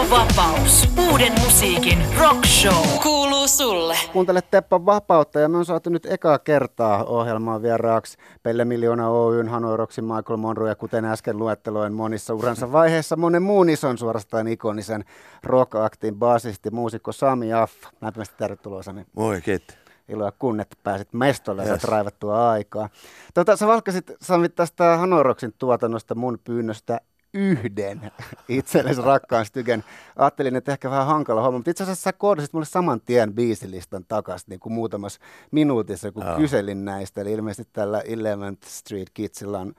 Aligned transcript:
Teppo 0.00 0.16
Vapaus. 0.16 0.88
Uuden 1.10 1.32
musiikin 1.40 1.98
rock 2.18 2.46
show. 2.46 2.86
Kuuluu 3.02 3.48
sulle. 3.48 3.96
Kuuntele 4.12 4.40
Teppo 4.50 4.86
Vapautta 4.86 5.40
ja 5.40 5.48
me 5.48 5.56
on 5.56 5.64
saatu 5.64 5.90
nyt 5.90 6.06
ekaa 6.06 6.38
kertaa 6.38 7.04
ohjelmaan 7.04 7.62
vieraaksi 7.62 8.18
Pelle 8.42 8.64
Miljoona 8.64 9.08
Oyn, 9.08 9.48
Hanoiroksin 9.48 10.04
Michael 10.04 10.36
Monroe 10.36 10.68
ja 10.68 10.74
kuten 10.74 11.04
äsken 11.04 11.38
luetteloin 11.38 11.92
monissa 11.92 12.34
uransa 12.34 12.72
vaiheessa 12.72 13.16
monen 13.16 13.42
muun 13.42 13.68
ison 13.68 13.98
suorastaan 13.98 14.48
ikonisen 14.48 15.04
rock-aktin 15.42 16.14
baasisti, 16.14 16.70
muusikko 16.70 17.12
Sami 17.12 17.52
Aff. 17.52 17.74
Lämpimästi 18.00 18.34
tervetuloa 18.38 18.82
Sami. 18.82 19.06
Moi, 19.16 19.40
kiitos 19.40 19.76
iloa 20.08 20.32
kun, 20.38 20.60
että 20.60 20.76
pääsit 20.82 21.12
mestolle 21.12 21.64
ja 21.64 21.72
yes. 21.72 21.84
raivattua 21.84 22.50
aikaa. 22.50 22.88
Tota, 23.34 23.56
sä 23.56 23.66
valkkasit 23.66 24.12
Sami 24.20 24.48
tästä 24.48 24.96
Hanoroksin 24.96 25.54
tuotannosta 25.58 26.14
mun 26.14 26.38
pyynnöstä 26.44 27.00
yhden 27.34 28.10
itsellesi 28.48 29.02
rakkaan 29.02 29.46
stygen. 29.46 29.84
Ajattelin, 30.16 30.56
että 30.56 30.72
ehkä 30.72 30.90
vähän 30.90 31.06
hankala 31.06 31.42
homma, 31.42 31.58
mutta 31.58 31.70
itse 31.70 31.82
asiassa 31.82 32.02
sä 32.02 32.12
koodasit 32.12 32.52
mulle 32.52 32.66
saman 32.66 33.00
tien 33.00 33.34
biisilistan 33.34 34.04
takaisin 34.08 34.46
niin 34.48 34.60
kuin 34.60 34.72
muutamassa 34.72 35.20
minuutissa, 35.50 36.12
kun 36.12 36.26
oh. 36.26 36.36
kyselin 36.36 36.84
näistä. 36.84 37.20
Eli 37.20 37.32
ilmeisesti 37.32 37.72
tällä 37.72 38.00
Eleventh 38.00 38.68
Street 38.68 39.10
Kidsilla 39.14 39.58
on 39.58 39.74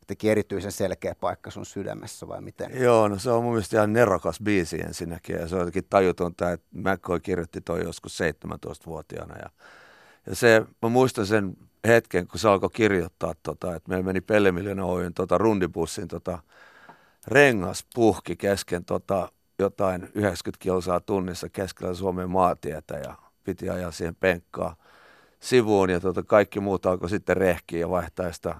jotenkin 0.00 0.30
erityisen 0.30 0.72
selkeä 0.72 1.14
paikka 1.20 1.50
sun 1.50 1.66
sydämessä 1.66 2.28
vai 2.28 2.40
miten? 2.40 2.70
Joo, 2.82 3.08
no 3.08 3.18
se 3.18 3.30
on 3.30 3.42
mun 3.42 3.52
mielestä 3.52 3.76
ihan 3.76 3.92
nerokas 3.92 4.38
biisi 4.44 4.80
ensinnäkin 4.80 5.36
ja 5.36 5.48
se 5.48 5.54
on 5.54 5.60
jotenkin 5.60 5.86
tajutonta, 5.90 6.52
että 6.52 6.66
McCoy 6.72 7.20
kirjoitti 7.20 7.60
toi 7.60 7.84
joskus 7.84 8.18
17-vuotiaana 8.20 9.36
ja, 9.36 9.50
ja 10.26 10.34
se, 10.34 10.62
mä 10.82 10.88
muistan 10.88 11.26
sen 11.26 11.56
hetken, 11.86 12.26
kun 12.26 12.40
se 12.40 12.48
alkoi 12.48 12.70
kirjoittaa, 12.72 13.34
tota, 13.42 13.74
että 13.74 13.88
meillä 13.88 14.04
meni 14.04 14.20
Pelle 14.20 14.52
Miljoona 14.52 14.84
Oyn 14.84 15.14
tota, 15.14 15.38
rundibussin 15.38 16.08
tota, 16.08 16.38
rengas 17.28 17.86
puhki 17.94 18.36
kesken 18.36 18.84
tota, 18.84 19.28
jotain 19.58 20.02
90 20.02 20.62
kilsaa 20.62 21.00
tunnissa 21.00 21.48
keskellä 21.48 21.94
Suomen 21.94 22.30
maatietä 22.30 22.94
ja 22.94 23.14
piti 23.44 23.70
ajaa 23.70 23.90
siihen 23.90 24.16
penkkaan 24.16 24.76
sivuun 25.40 25.90
ja 25.90 26.00
tota, 26.00 26.22
kaikki 26.22 26.60
muut 26.60 26.86
alkoi 26.86 27.10
sitten 27.10 27.36
rehkiä 27.36 27.80
ja 27.80 27.90
vaihtaa 27.90 28.32
sitä 28.32 28.54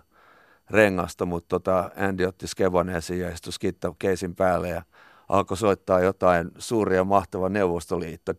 rengasta, 0.70 1.26
mutta 1.26 1.48
tota, 1.48 1.90
Andy 1.96 2.24
otti 2.24 2.46
skevan 2.46 2.88
esiin 2.88 3.20
ja 3.20 3.30
istui 3.30 3.52
skitta 3.52 3.94
keisin 3.98 4.34
päälle 4.34 4.68
ja 4.68 4.82
alkoi 5.28 5.56
soittaa 5.56 6.00
jotain 6.00 6.50
suuria 6.58 7.04
mahtava 7.04 7.48
neuvostoliitto. 7.48 8.32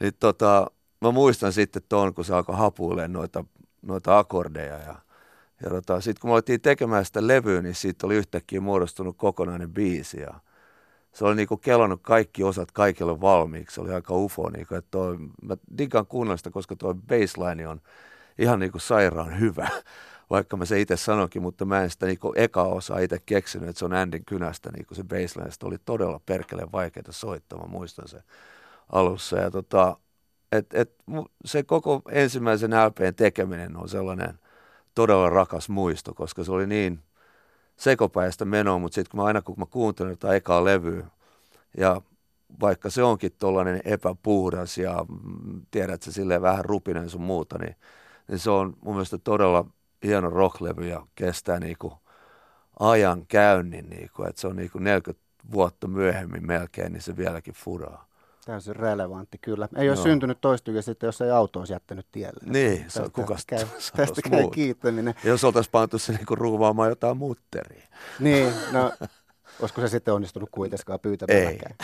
Niin 0.00 0.14
tota, 0.20 0.70
mä 1.00 1.10
muistan 1.10 1.52
sitten 1.52 1.82
tuon, 1.88 2.14
kun 2.14 2.24
se 2.24 2.34
alkoi 2.34 2.56
hapuilemaan 2.56 3.12
noita, 3.12 3.44
noita 3.82 4.18
akordeja 4.18 4.78
ja 4.78 4.94
ja 5.62 5.70
tota, 5.70 6.00
sitten 6.00 6.20
kun 6.20 6.30
me 6.30 6.32
alettiin 6.32 6.60
tekemään 6.60 7.04
sitä 7.04 7.26
levyä, 7.26 7.62
niin 7.62 7.74
siitä 7.74 8.06
oli 8.06 8.16
yhtäkkiä 8.16 8.60
muodostunut 8.60 9.16
kokonainen 9.16 9.72
biisi. 9.72 10.20
Ja 10.20 10.34
se 11.12 11.24
oli 11.24 11.34
niinku 11.34 11.56
kelannut 11.56 12.00
kaikki 12.02 12.44
osat 12.44 12.72
kaikille 12.72 13.20
valmiiksi. 13.20 13.74
Se 13.74 13.80
oli 13.80 13.92
aika 13.92 14.14
ufo. 14.14 14.50
Niinku, 14.50 14.74
että 14.74 14.90
toi, 14.90 15.16
mä 15.42 15.56
digan 15.78 16.06
kuunnella 16.06 16.50
koska 16.50 16.76
tuo 16.76 16.94
baseline 16.94 17.68
on 17.68 17.80
ihan 18.38 18.58
niinku 18.58 18.78
sairaan 18.78 19.40
hyvä. 19.40 19.68
Vaikka 20.30 20.56
mä 20.56 20.64
se 20.64 20.80
itse 20.80 20.96
sanoinkin, 20.96 21.42
mutta 21.42 21.64
mä 21.64 21.82
en 21.82 21.90
sitä 21.90 22.06
niinku 22.06 22.32
eka 22.36 22.62
osaa 22.62 22.98
itse 22.98 23.18
keksinyt, 23.26 23.68
että 23.68 23.78
se 23.78 23.84
on 23.84 23.92
Andin 23.92 24.24
kynästä 24.24 24.70
niinku 24.72 24.94
se 24.94 25.04
baseline. 25.04 25.50
Sitä 25.50 25.66
oli 25.66 25.78
todella 25.84 26.20
perkeleen 26.26 26.72
vaikeaa 26.72 27.04
soittaa, 27.10 27.58
mä 27.58 27.66
muistan 27.66 28.08
se 28.08 28.22
alussa. 28.92 29.36
Ja 29.36 29.50
tota, 29.50 29.96
et, 30.52 30.74
et, 30.74 30.94
se 31.44 31.62
koko 31.62 32.02
ensimmäisen 32.10 32.70
LPn 32.70 33.14
tekeminen 33.16 33.76
on 33.76 33.88
sellainen– 33.88 34.38
todella 34.96 35.30
rakas 35.30 35.68
muisto, 35.68 36.14
koska 36.14 36.44
se 36.44 36.52
oli 36.52 36.66
niin 36.66 37.00
sekopäistä 37.76 38.44
menoa, 38.44 38.78
mutta 38.78 38.94
sitten 38.94 39.10
kun 39.10 39.20
mä 39.20 39.26
aina 39.26 39.42
kun 39.42 39.54
mä 39.58 39.66
kuuntelen 39.66 40.18
tätä 40.18 40.34
ekaa 40.34 40.64
levyä, 40.64 41.06
ja 41.78 42.00
vaikka 42.60 42.90
se 42.90 43.02
onkin 43.02 43.32
tuollainen 43.38 43.80
epäpuhdas 43.84 44.78
ja 44.78 45.04
mm, 45.08 45.60
tiedät 45.70 46.02
se 46.02 46.12
silleen 46.12 46.42
vähän 46.42 46.64
rupinen 46.64 47.10
sun 47.10 47.22
muuta, 47.22 47.58
niin, 47.58 47.76
niin 48.28 48.38
se 48.38 48.50
on 48.50 48.76
mun 48.84 48.94
mielestä 48.94 49.18
todella 49.18 49.64
hieno 50.04 50.30
rocklevy 50.30 50.88
ja 50.88 51.06
kestää 51.14 51.60
niinku 51.60 51.92
ajan 52.80 53.26
käynnin, 53.26 53.90
niinku, 53.90 54.22
että 54.22 54.40
se 54.40 54.46
on 54.46 54.56
niinku 54.56 54.78
40 54.78 55.26
vuotta 55.52 55.88
myöhemmin 55.88 56.46
melkein, 56.46 56.92
niin 56.92 57.02
se 57.02 57.16
vieläkin 57.16 57.54
furaa. 57.54 58.08
Täysin 58.46 58.76
relevantti, 58.76 59.38
kyllä. 59.38 59.68
Ei 59.76 59.88
ole 59.88 59.96
syntynyt 59.96 60.40
toistuja 60.40 60.82
sitten, 60.82 61.08
jos 61.08 61.20
ei 61.20 61.30
auto 61.30 61.58
olisi 61.58 61.72
jättänyt 61.72 62.06
tielle. 62.12 62.40
Niin, 62.44 62.84
se 62.88 63.02
on 63.02 63.12
kuka 63.12 63.36
käy, 63.46 63.66
tästä 63.96 64.22
käy 64.30 64.50
kiittäminen. 64.50 65.14
Ja 65.24 65.30
jos 65.30 65.44
oltaisiin 65.44 65.70
pantu 65.70 65.98
se 65.98 66.12
niin 66.12 66.26
ruuvaamaan 66.30 66.88
jotain 66.88 67.16
mutteria. 67.16 67.88
Niin, 68.20 68.52
no 68.72 68.92
Olisiko 69.60 69.80
se 69.80 69.88
sitten 69.88 70.14
onnistunut 70.14 70.48
kuitenkaan 70.52 71.00
pyytämälläkään? 71.00 71.74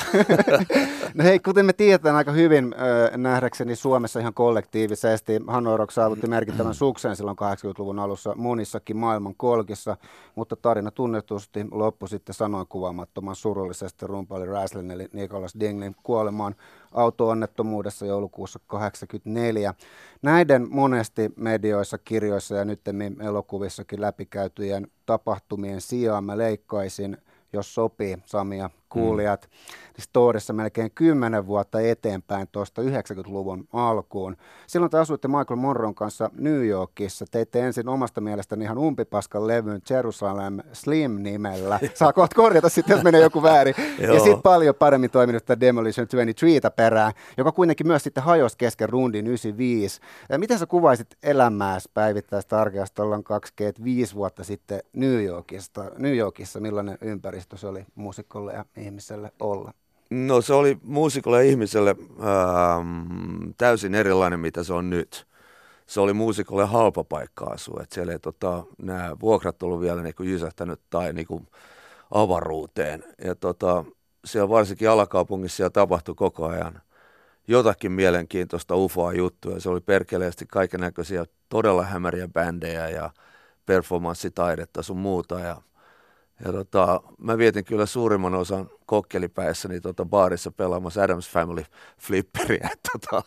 no 1.15 1.25
hei, 1.25 1.39
kuten 1.39 1.67
me 1.67 1.73
tiedetään 1.73 2.17
aika 2.17 2.33
hyvin 2.33 2.75
äh, 2.75 3.19
nähdäkseni 3.19 3.77
Suomessa 3.77 4.21
ihan 4.21 4.35
kollektiivisesti, 4.35 5.41
Hanoi 5.47 5.87
saavutti 5.91 6.27
merkittävän 6.27 6.75
suksen 6.75 7.17
silloin 7.17 7.37
80-luvun 7.37 7.99
alussa 7.99 8.35
monissakin 8.37 8.97
maailman 8.97 9.35
kolkissa, 9.35 9.97
mutta 10.35 10.57
tarina 10.57 10.91
tunnetusti 10.91 11.67
loppui 11.71 12.09
sitten 12.09 12.35
sanoin 12.35 12.67
kuvaamattoman 12.67 13.37
surullisesti 13.37 14.07
rumpaali 14.07 14.47
Raslin 14.47 14.91
eli 14.91 15.09
Nicholas 15.13 15.55
Dinglin 15.61 15.97
kuolemaan 16.03 16.55
auto-onnettomuudessa 16.93 18.07
joulukuussa 18.07 18.59
1984. 18.59 19.75
Näiden 20.23 20.67
monesti 20.71 21.33
medioissa, 21.37 21.99
kirjoissa 21.99 22.57
ja 22.57 22.65
nyt 22.65 22.81
elokuvissakin 23.21 24.01
läpikäytyjen 24.01 24.87
tapahtumien 25.07 25.81
sijaan 25.81 26.25
mä 26.25 26.39
leikkaisin– 26.39 27.17
jos 27.53 27.75
sopii, 27.75 28.17
Sami 28.27 28.59
ja 28.59 28.71
kuulijat, 28.93 29.43
mm. 29.51 29.57
niin 29.97 30.03
Storissa 30.03 30.53
melkein 30.53 30.91
10 30.95 31.47
vuotta 31.47 31.81
eteenpäin 31.81 32.49
tuosta 32.53 32.83
90-luvun 32.83 33.69
alkuun. 33.73 34.37
Silloin 34.67 34.91
te 34.91 34.99
asuitte 34.99 35.29
Michael 35.29 35.57
Monron 35.57 35.95
kanssa 35.95 36.31
New 36.39 36.67
Yorkissa. 36.67 37.25
Teitte 37.31 37.61
ensin 37.61 37.89
omasta 37.89 38.21
mielestäni 38.21 38.65
ihan 38.65 38.79
umpipaskan 38.79 39.47
levyn 39.47 39.83
Jerusalem 39.91 40.59
Slim-nimellä. 40.73 41.81
Saa 41.95 42.13
kohta 42.13 42.37
korjata 42.37 42.69
sitten, 42.69 42.95
jos 42.95 43.05
menee 43.05 43.21
joku 43.21 43.43
väärin. 43.43 43.75
ja 43.99 44.21
sitten 44.21 44.43
paljon 44.43 44.75
paremmin 44.75 45.11
toiminut 45.11 45.43
Demolition 45.61 46.07
23 46.09 46.61
perään, 46.77 47.13
joka 47.37 47.53
kuitenkin 47.53 47.87
myös 47.87 48.03
sitten 48.03 48.23
hajosi 48.23 48.59
kesken 48.59 48.89
rundin 48.89 49.27
95. 49.27 50.01
Ja 50.29 50.39
miten 50.39 50.59
sä 50.59 50.67
kuvaisit 50.67 51.17
elämääsi 51.23 51.91
päivittäistä 51.95 52.61
arkeasta 52.61 53.03
ollaan 53.03 53.25
25 53.25 54.15
vuotta 54.15 54.45
sitten 54.45 54.81
New 54.93 55.25
Yorkista, 55.25 55.91
New 55.99 56.17
Yorkissa, 56.17 56.61
millainen 56.61 56.99
ympäristö 57.01 57.57
se 57.57 57.67
oli 57.67 57.87
muusikolle 57.95 58.53
ja 58.53 58.65
ihmiselle 58.83 59.33
olla? 59.41 59.73
No 60.11 60.41
se 60.41 60.55
oli 60.55 60.79
muusikolle 60.83 61.45
ja 61.45 61.51
ihmiselle 61.51 61.97
ähm, 62.21 63.51
täysin 63.59 63.95
erilainen, 63.95 64.41
mitä 64.41 64.65
se 64.65 64.73
on 64.73 64.91
nyt. 64.91 65.27
Se 65.87 66.01
oli 66.01 66.13
muusikolle 66.13 66.65
halpa 66.65 67.05
paikka 67.05 67.45
asua. 67.45 67.81
Että 67.83 67.95
siellä 67.95 68.13
ei 68.13 68.19
tota, 68.19 68.65
nämä 68.83 69.17
vuokrat 69.21 69.63
ollut 69.63 69.81
vielä 69.81 70.03
niin 70.03 70.15
kuin 70.15 70.31
jysähtänyt 70.31 70.81
tai 70.91 71.13
niin 71.13 71.27
kuin 71.27 71.47
avaruuteen. 72.11 73.05
Ja 73.25 73.35
tota, 73.35 73.85
siellä 74.25 74.49
varsinkin 74.49 74.91
alakaupungissa 74.91 75.57
siellä 75.57 75.71
tapahtui 75.71 76.15
koko 76.15 76.47
ajan 76.47 76.81
jotakin 77.49 77.93
mielenkiintoista 77.93 78.77
ufoa 78.77 79.13
juttuja. 79.13 79.61
Se 79.61 79.69
oli 79.69 79.81
perkeleesti 79.81 80.47
kaiken 80.47 80.81
näköisiä 80.81 81.25
todella 81.49 81.83
hämäriä 81.83 82.29
bändejä 82.29 82.89
ja 82.89 83.11
performanssitaidetta 83.67 84.83
sun 84.83 84.99
muuta. 84.99 85.41
Ja 85.41 85.63
ja 86.45 86.53
tota, 86.53 87.01
mä 87.19 87.39
vietin 87.39 87.65
kyllä 87.65 87.87
suurimman 87.87 88.35
osan 88.35 88.71
kokkelipäissäni 88.87 89.81
tota 89.81 90.05
baarissa 90.05 90.51
pelaamassa 90.51 91.03
Adams 91.03 91.31
Family 91.31 91.65
flipperiä. 91.99 92.71
Tota, 92.93 93.23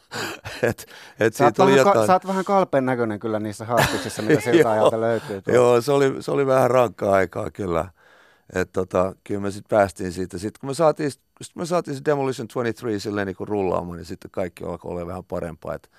et, 0.63 0.85
et 1.19 1.33
sä, 1.33 1.45
oot 1.45 1.57
vähän, 1.57 1.75
jotain... 1.75 1.93
ka- 1.93 2.07
sä 2.07 2.13
oot 2.13 2.27
vähän 2.27 2.45
kalpeen 2.45 2.85
näköinen 2.85 3.19
kyllä 3.19 3.39
niissä 3.39 3.65
haastuksissa, 3.65 4.21
mitä 4.21 4.41
siltä 4.51 4.71
ajalta 4.71 5.01
löytyy. 5.01 5.41
Tuo. 5.41 5.53
Joo, 5.53 5.81
se 5.81 5.91
oli, 5.91 6.15
se 6.19 6.31
oli 6.31 6.45
vähän 6.45 6.71
rankkaa 6.71 7.13
aikaa 7.13 7.51
kyllä. 7.51 7.89
Et 8.53 8.71
tota, 8.71 9.15
kyllä 9.23 9.41
me 9.41 9.51
sitten 9.51 9.77
päästiin 9.77 10.11
siitä. 10.11 10.37
Sitten 10.37 10.59
kun 10.59 10.69
me 10.69 10.73
saatiin, 10.73 11.11
sit 11.11 11.55
me 11.55 11.65
saatiin 11.65 11.95
se 11.95 12.01
Demolition 12.05 12.47
23 12.47 12.99
silleen 12.99 13.27
niin 13.27 13.35
rullaamaan, 13.39 13.97
niin 13.97 14.05
sitten 14.05 14.31
kaikki 14.31 14.63
alkoi 14.63 14.91
olla 14.91 15.07
vähän 15.07 15.23
parempaa. 15.23 15.73
Että 15.73 15.89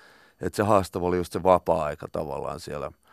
et 0.41 0.55
se 0.55 0.63
haastava 0.63 1.07
oli 1.07 1.17
just 1.17 1.33
se 1.33 1.43
vapaa-aika 1.43 2.09
tavallaan 2.13 2.61
siellä– 2.61 2.91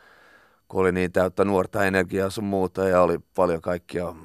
kun 0.68 0.82
oli 0.82 0.92
niin 0.92 1.12
täyttä 1.12 1.46
nuorta 1.46 1.86
energiaa 1.86 2.30
sun 2.30 2.44
muuta 2.44 2.88
ja 2.88 3.02
oli 3.02 3.20
paljon 3.36 3.62
kaikkia 3.62 4.16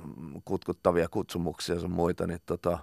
kutkuttavia 0.44 1.08
kutsumuksia 1.08 1.81
sun 1.81 1.90
muita, 1.90 2.26
niin, 2.26 2.40
tota, 2.46 2.79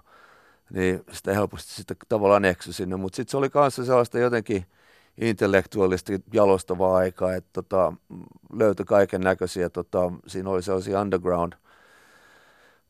niin 0.70 1.04
sitä 1.12 1.34
helposti 1.34 1.72
sitten 1.72 1.96
tavallaan 2.08 2.44
eksy 2.44 2.72
sinne. 2.72 2.96
Mutta 2.96 3.16
sitten 3.16 3.30
se 3.30 3.36
oli 3.36 3.50
kanssa 3.50 3.84
sellaista 3.84 4.18
jotenkin 4.18 4.66
intellektuaalisesti 5.20 6.24
jalostavaa 6.32 6.96
aikaa, 6.96 7.34
että 7.34 7.50
tota, 7.52 7.92
löytyi 8.52 8.84
kaiken 8.84 9.20
näköisiä, 9.20 9.70
tota, 9.70 10.12
siinä 10.26 10.50
oli 10.50 10.62
sellaisia 10.62 11.00
underground– 11.00 11.52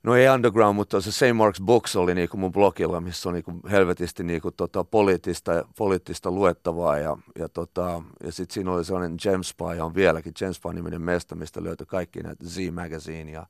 no 0.06 0.14
ei 0.14 0.28
underground, 0.28 0.76
mutta 0.76 1.00
se 1.00 1.12
St. 1.12 1.22
Mark's 1.22 1.64
Books 1.64 1.96
oli 1.96 2.14
niinku 2.14 2.36
mun 2.36 2.52
blogilla, 2.52 3.00
missä 3.00 3.28
on 3.28 3.34
niinku 3.34 3.52
helvetisti 3.70 4.24
niinku 4.24 4.50
tota 4.50 4.84
poliittista, 4.84 5.64
poliittista 5.78 6.30
luettavaa 6.30 6.98
ja, 6.98 7.16
ja, 7.38 7.48
tota, 7.48 8.02
ja 8.24 8.32
sitten 8.32 8.54
siinä 8.54 8.72
oli 8.72 8.84
sellainen 8.84 9.18
Spy, 9.42 9.80
on 9.80 9.94
vieläkin 9.94 10.32
Spy 10.52 10.72
niminen 10.74 11.02
mesta, 11.02 11.34
mistä 11.34 11.64
löytyi 11.64 11.86
kaikki 11.86 12.20
näitä 12.20 12.44
Z-Magazine 12.44 13.30
ja, 13.30 13.46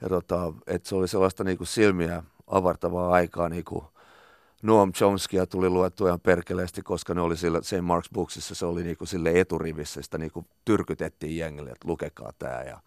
ja 0.00 0.08
tota, 0.08 0.52
että 0.66 0.88
se 0.88 0.94
oli 0.94 1.08
sellaista 1.08 1.44
niin 1.44 1.58
kuin 1.58 1.68
silmiä 1.68 2.22
avartavaa 2.46 3.12
aikaa, 3.12 3.48
niin 3.48 3.64
kuin 3.64 3.84
Noam 4.62 4.92
Chomskia 4.92 5.46
tuli 5.46 5.68
luettua 5.68 6.08
ihan 6.08 6.20
perkeleesti, 6.20 6.82
koska 6.82 7.14
ne 7.14 7.20
oli 7.20 7.36
sillä 7.36 7.62
St. 7.62 7.72
Mark's 7.72 8.08
Booksissa, 8.14 8.54
se 8.54 8.66
oli 8.66 8.82
niinku 8.82 9.06
sille 9.06 9.40
eturivissä, 9.40 10.02
sitä 10.02 10.18
niinku 10.18 10.46
tyrkytettiin 10.64 11.36
jengille, 11.36 11.70
että 11.70 11.88
lukekaa 11.88 12.32
tämä. 12.38 12.62
Ja, 12.62 12.80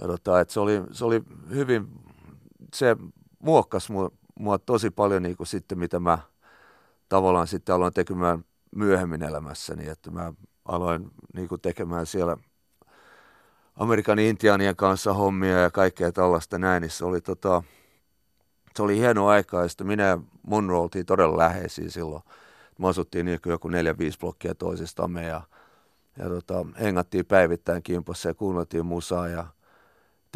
ja 0.00 0.06
tota, 0.06 0.40
et 0.40 0.50
se, 0.50 0.60
oli, 0.60 0.82
se 0.92 1.04
oli 1.04 1.22
hyvin, 1.50 1.88
se 2.74 2.96
muokkasi 3.38 3.92
mua, 3.92 4.10
mua 4.40 4.58
tosi 4.58 4.90
paljon 4.90 5.22
niinku 5.22 5.44
sitten, 5.44 5.78
mitä 5.78 6.00
mä 6.00 6.18
tavallaan 7.08 7.46
sitten 7.46 7.74
aloin 7.74 7.92
tekemään 7.92 8.44
myöhemmin 8.76 9.22
elämässäni, 9.22 9.88
että 9.88 10.10
mä 10.10 10.32
aloin 10.64 11.10
niinku 11.34 11.58
tekemään 11.58 12.06
siellä 12.06 12.36
Amerikan 13.76 14.18
intiaanien 14.18 14.76
kanssa 14.76 15.12
hommia 15.14 15.60
ja 15.60 15.70
kaikkea 15.70 16.12
tällaista 16.12 16.58
näin, 16.58 16.80
niin 16.80 16.90
se 16.90 17.04
oli 17.04 17.20
tota, 17.20 17.62
se 18.76 18.82
oli 18.82 18.96
hieno 18.98 19.26
aika 19.26 19.62
ja 19.62 19.68
sitten 19.68 19.86
minä 19.86 20.02
ja 20.02 20.18
Monroe 20.46 20.80
oltiin 20.80 21.06
todella 21.06 21.36
läheisiä 21.38 21.90
silloin. 21.90 22.22
Me 22.78 22.88
asuttiin 22.88 23.26
niin 23.26 23.40
joku 23.46 23.68
neljä, 23.68 23.98
viisi 23.98 24.18
blokkia 24.18 24.54
toisistamme 24.54 25.22
ja, 25.22 25.42
ja 26.18 26.28
tota, 26.28 26.66
hengattiin 26.80 27.26
päivittäin 27.26 27.82
kimpossa 27.82 28.28
ja 28.28 28.34
kuunneltiin 28.34 28.86
musaa 28.86 29.28
ja 29.28 29.46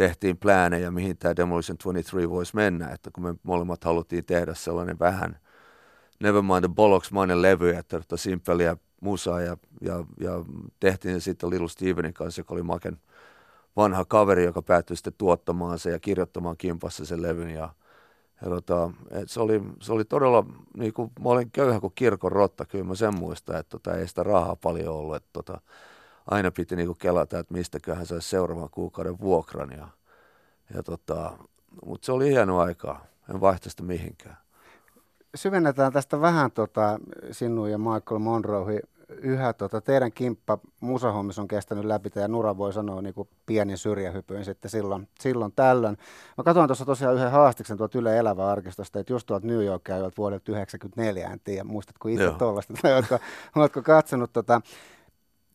tehtiin 0.00 0.36
pläänejä, 0.36 0.90
mihin 0.90 1.18
tämä 1.18 1.36
Demolition 1.36 1.78
23 1.78 2.30
voisi 2.30 2.56
mennä. 2.56 2.88
Että 2.88 3.10
kun 3.10 3.24
me 3.24 3.34
molemmat 3.42 3.84
haluttiin 3.84 4.24
tehdä 4.24 4.54
sellainen 4.54 4.98
vähän 4.98 5.38
Nevermind 6.20 6.60
the 6.60 6.74
Bollocks-mainen 6.74 7.42
levy, 7.42 7.70
että 7.70 7.98
tota 7.98 8.16
simpeliä 8.16 8.76
musaa 9.00 9.40
ja, 9.40 9.56
ja, 9.80 10.04
ja 10.20 10.44
tehtiin 10.80 11.20
se 11.20 11.24
sitten 11.24 11.50
Little 11.50 11.68
Stevenin 11.68 12.14
kanssa, 12.14 12.40
joka 12.40 12.54
oli 12.54 12.62
Maken 12.62 12.98
vanha 13.76 14.04
kaveri, 14.04 14.44
joka 14.44 14.62
päättyi 14.62 14.96
sitten 14.96 15.12
tuottamaan 15.18 15.78
se 15.78 15.90
ja 15.90 15.98
kirjoittamaan 15.98 16.56
kimpassa 16.56 17.04
sen 17.04 17.22
levyn 17.22 17.50
ja 17.50 17.68
ja 18.42 18.48
tota, 18.48 18.90
et 19.10 19.30
se, 19.30 19.40
oli, 19.40 19.62
se 19.80 19.92
oli 19.92 20.04
todella, 20.04 20.44
niin 20.76 20.92
kuin, 20.92 21.10
mä 21.24 21.28
olin 21.28 21.50
köyhä 21.50 21.80
kuin 21.80 21.92
kirkon 21.94 22.32
rotta, 22.32 22.64
kyllä 22.64 22.84
mä 22.84 22.94
sen 22.94 23.18
muistan, 23.18 23.56
että 23.56 23.70
tota, 23.70 23.96
ei 23.96 24.08
sitä 24.08 24.22
rahaa 24.22 24.56
paljon 24.56 24.94
ollut, 24.94 25.16
että 25.16 25.30
tota, 25.32 25.60
aina 26.30 26.50
piti 26.50 26.76
niin 26.76 26.86
kuin 26.86 26.98
kelata, 26.98 27.38
että 27.38 27.54
mistäköhän 27.54 28.06
saisi 28.06 28.28
seuraavan 28.28 28.70
kuukauden 28.70 29.20
vuokran. 29.20 29.70
Ja, 29.70 29.88
ja 30.74 30.82
tota, 30.82 31.32
mutta 31.86 32.06
se 32.06 32.12
oli 32.12 32.30
hieno 32.30 32.58
aikaa, 32.58 33.04
en 33.30 33.40
vaihta 33.40 33.70
sitä 33.70 33.82
mihinkään. 33.82 34.36
Syvennetään 35.34 35.92
tästä 35.92 36.20
vähän 36.20 36.50
tota, 36.50 36.98
sinun 37.30 37.70
ja 37.70 37.78
Michael 37.78 38.18
Monroehin 38.18 38.80
yhä 39.08 39.52
tota, 39.52 39.80
teidän 39.80 40.12
kimppa 40.12 40.58
musahommissa 40.80 41.42
on 41.42 41.48
kestänyt 41.48 41.84
läpi, 41.84 42.10
ja 42.14 42.28
Nura 42.28 42.56
voi 42.56 42.72
sanoa 42.72 43.02
niin 43.02 43.14
kuin 43.14 43.28
pieni 43.46 43.76
syrjähypyin 43.76 44.44
sitten 44.44 44.70
silloin, 44.70 45.08
silloin 45.20 45.52
tällöin. 45.56 45.98
Mä 46.38 46.44
katsoin 46.44 46.68
tuossa 46.68 46.84
tosiaan 46.84 47.14
yhden 47.14 47.30
haastiksen 47.30 47.76
tuolta 47.76 47.98
Yle 47.98 48.18
Elävä 48.18 48.50
arkistosta, 48.50 49.00
että 49.00 49.12
just 49.12 49.26
tuolta 49.26 49.46
New 49.46 49.64
Yorkia 49.64 49.96
vuodelta 49.96 50.44
1994, 50.44 51.30
en 51.32 51.40
tiedä, 51.40 51.64
muistatko 51.64 52.08
itse 52.08 52.30
tuollaista, 52.38 52.74
tai 52.82 52.94
oletko, 52.94 53.18
oletko 53.56 53.82
katsonut 53.82 54.32
tota, 54.32 54.60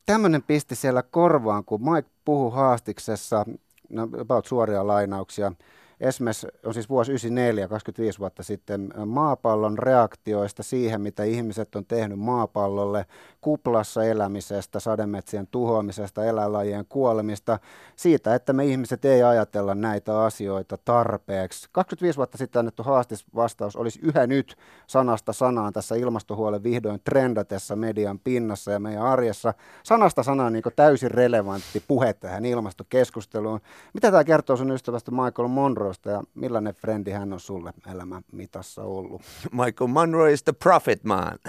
tämmöinen 0.05 0.43
pisti 0.43 0.75
siellä 0.75 1.03
korvaan, 1.03 1.65
kun 1.65 1.81
Mike 1.91 2.09
puhuu 2.25 2.51
haastiksessa, 2.51 3.45
no, 3.89 4.09
about 4.19 4.45
suoria 4.45 4.87
lainauksia, 4.87 5.51
Esimerkiksi 5.99 6.47
on 6.65 6.73
siis 6.73 6.89
vuosi 6.89 7.11
1994, 7.11 7.67
25 7.67 8.19
vuotta 8.19 8.43
sitten, 8.43 8.93
maapallon 9.05 9.77
reaktioista 9.77 10.63
siihen, 10.63 11.01
mitä 11.01 11.23
ihmiset 11.23 11.75
on 11.75 11.85
tehnyt 11.85 12.19
maapallolle, 12.19 13.05
kuplassa 13.41 14.03
elämisestä, 14.03 14.79
sademetsien 14.79 15.47
tuhoamisesta, 15.47 16.25
eläinlajien 16.25 16.85
kuolemista, 16.89 17.59
siitä, 17.95 18.35
että 18.35 18.53
me 18.53 18.65
ihmiset 18.65 19.05
ei 19.05 19.23
ajatella 19.23 19.75
näitä 19.75 20.23
asioita 20.23 20.77
tarpeeksi. 20.85 21.69
25 21.71 22.17
vuotta 22.17 22.37
sitten 22.37 22.59
annettu 22.59 22.83
haastisvastaus 22.83 23.75
olisi 23.75 23.99
yhä 24.03 24.27
nyt 24.27 24.55
sanasta 24.87 25.33
sanaan 25.33 25.73
tässä 25.73 25.95
ilmastohuolen 25.95 26.63
vihdoin 26.63 27.01
trendatessa 27.03 27.75
median 27.75 28.19
pinnassa 28.19 28.71
ja 28.71 28.79
meidän 28.79 29.03
arjessa. 29.03 29.53
Sanasta 29.83 30.23
sanaan 30.23 30.53
niin 30.53 30.63
täysin 30.75 31.11
relevantti 31.11 31.83
puhe 31.87 32.13
tähän 32.13 32.45
ilmastokeskusteluun. 32.45 33.59
Mitä 33.93 34.11
tämä 34.11 34.23
kertoo 34.23 34.57
sun 34.57 34.71
ystävästä 34.71 35.11
Michael 35.11 35.47
Monroesta 35.85 36.09
ja 36.09 36.23
millainen 36.35 36.73
frendi 36.73 37.11
hän 37.11 37.33
on 37.33 37.39
sulle 37.39 37.73
elämän 37.91 38.23
mitassa 38.31 38.83
ollut? 38.83 39.21
Michael 39.63 39.87
Monroe 39.87 40.33
is 40.33 40.43
the 40.43 40.53
prophet 40.53 41.03
man. 41.03 41.39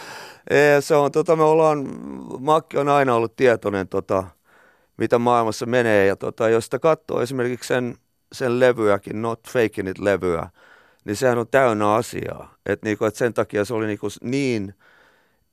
se 0.80 0.94
on, 0.94 1.12
tota, 1.12 1.36
me 1.36 1.42
ollaan, 1.42 1.88
Makki 2.40 2.78
on 2.78 2.88
aina 2.88 3.14
ollut 3.14 3.36
tietoinen, 3.36 3.88
tota, 3.88 4.24
mitä 4.96 5.18
maailmassa 5.18 5.66
menee. 5.66 6.06
Ja 6.06 6.16
tota, 6.16 6.48
jos 6.48 6.64
sitä 6.64 6.78
katsoo 6.78 7.20
esimerkiksi 7.20 7.68
sen, 7.68 7.96
sen 8.32 8.60
levyäkin, 8.60 9.22
Not 9.22 9.40
Faking 9.48 9.88
It-levyä, 9.88 10.48
niin 11.04 11.16
sehän 11.16 11.38
on 11.38 11.48
täynnä 11.48 11.94
asiaa. 11.94 12.54
Et 12.66 12.82
niinku, 12.82 13.04
et 13.04 13.14
sen 13.14 13.34
takia 13.34 13.64
se 13.64 13.74
oli 13.74 13.86
niinku 13.86 14.08
niin 14.22 14.74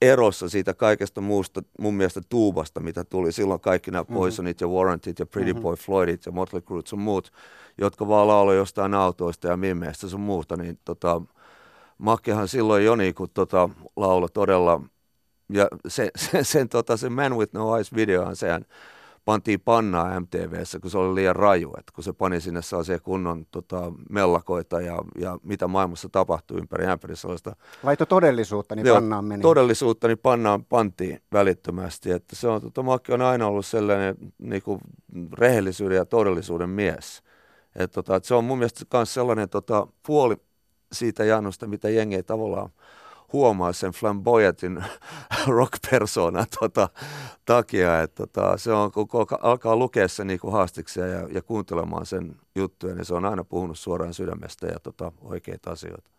erossa 0.02 0.50
siitä 0.50 0.74
kaikesta 0.74 1.22
muusta 1.22 1.62
mun 1.80 1.94
mielestä 1.94 2.22
tuubasta, 2.30 2.80
mitä 2.80 3.04
tuli 3.04 3.32
silloin 3.32 3.60
kaikki 3.60 3.92
nämä 3.92 4.02
mm-hmm. 4.02 4.16
Poisonit 4.16 4.62
ja 4.62 4.68
Warrantit 4.68 5.20
ja 5.20 5.26
Pretty 5.26 5.54
mm-hmm. 5.54 5.64
Boy 5.64 5.76
Floydit 5.76 6.26
ja 6.26 6.32
Motley 6.32 6.62
Crue 6.62 6.82
ja 6.92 6.98
muut, 6.98 7.32
jotka 7.78 8.08
vaan 8.08 8.28
lauloi 8.28 8.56
jostain 8.56 8.94
autoista 8.94 9.48
ja 9.48 9.58
mimmeistä 9.58 10.08
sun 10.08 10.22
muuta, 10.22 10.58
niin 10.58 10.80
tota, 10.86 11.22
Makkehan 11.98 12.48
silloin 12.48 12.86
jo 12.86 12.96
niin 12.96 13.16
kuin, 13.16 13.32
tota, 13.34 13.70
laulo 13.96 14.28
todella, 14.28 14.82
ja 15.54 15.68
se, 15.88 16.12
se, 16.32 16.44
sen, 16.44 16.70
tota, 16.70 16.98
se 16.98 17.10
Man 17.10 17.38
With 17.38 17.54
No 17.54 17.76
Eyes 17.76 17.96
videohan 17.96 18.36
sehän 18.36 18.66
pantiin 19.30 19.60
pannaa 19.60 20.20
MTVssä, 20.20 20.80
kun 20.80 20.92
se 20.92 20.98
oli 20.98 21.16
liian 21.16 21.36
raju, 21.36 21.74
että 21.78 21.92
kun 21.96 22.04
se 22.04 22.14
pani 22.14 22.42
sinne 22.42 22.62
sellaisia 22.62 23.00
kunnon 23.00 23.46
tota, 23.52 23.92
mellakoita 24.10 24.82
ja, 24.82 24.98
ja 25.20 25.38
mitä 25.44 25.68
maailmassa 25.68 26.10
tapahtui 26.10 26.58
ympäri 26.58 26.86
ämpäri 26.86 27.16
sellaista. 27.16 27.56
Laito 27.84 28.06
todellisuutta, 28.06 28.76
niin 28.76 28.86
joo, 28.86 28.96
pannaan 28.96 29.26
meni. 29.26 29.42
Todellisuutta, 29.42 30.08
niin 30.08 30.18
pannaan 30.18 30.66
pantiin 30.66 31.22
välittömästi, 31.34 32.12
että 32.12 32.36
se 32.36 32.48
on, 32.48 32.62
tota, 32.62 32.84
Makki 32.84 33.14
on 33.14 33.22
aina 33.22 33.48
ollut 33.48 33.66
sellainen 33.66 34.16
niin 34.38 34.62
kuin, 34.62 34.80
rehellisyyden 35.38 35.96
ja 35.96 36.06
todellisuuden 36.06 36.70
mies. 36.70 37.24
Et, 37.76 37.92
tota, 37.92 38.16
et 38.16 38.26
se 38.26 38.36
on 38.36 38.44
mun 38.44 38.58
mielestä 38.58 38.86
myös 38.94 39.14
sellainen 39.14 39.50
tota, 39.50 39.88
puoli 40.06 40.36
siitä 40.92 41.26
Janusta, 41.26 41.68
mitä 41.68 41.90
jengi 41.90 42.16
ei 42.16 42.24
tavallaan 42.24 42.70
huomaa 43.34 43.74
sen 43.74 43.92
flamboyantin 43.92 44.84
rock-persoonan 45.48 46.46
tota, 46.60 46.90
takia. 47.46 48.02
että 48.02 48.28
tota, 48.28 48.58
se 48.58 48.74
on, 48.74 48.92
kun 48.92 49.08
alkaa 49.42 49.76
lukea 49.76 50.08
sen 50.08 50.28
niin 50.28 50.40
haastiksia 50.52 51.08
ja, 51.08 51.28
ja 51.32 51.42
kuuntelemaan 51.42 52.06
sen 52.06 52.36
juttuja, 52.56 52.96
niin 52.96 53.06
se 53.06 53.14
on 53.14 53.26
aina 53.26 53.44
puhunut 53.44 53.80
suoraan 53.80 54.14
sydämestä 54.14 54.68
ja 54.68 54.80
tota, 54.80 55.12
oikeita 55.22 55.72
asioita. 55.72 56.10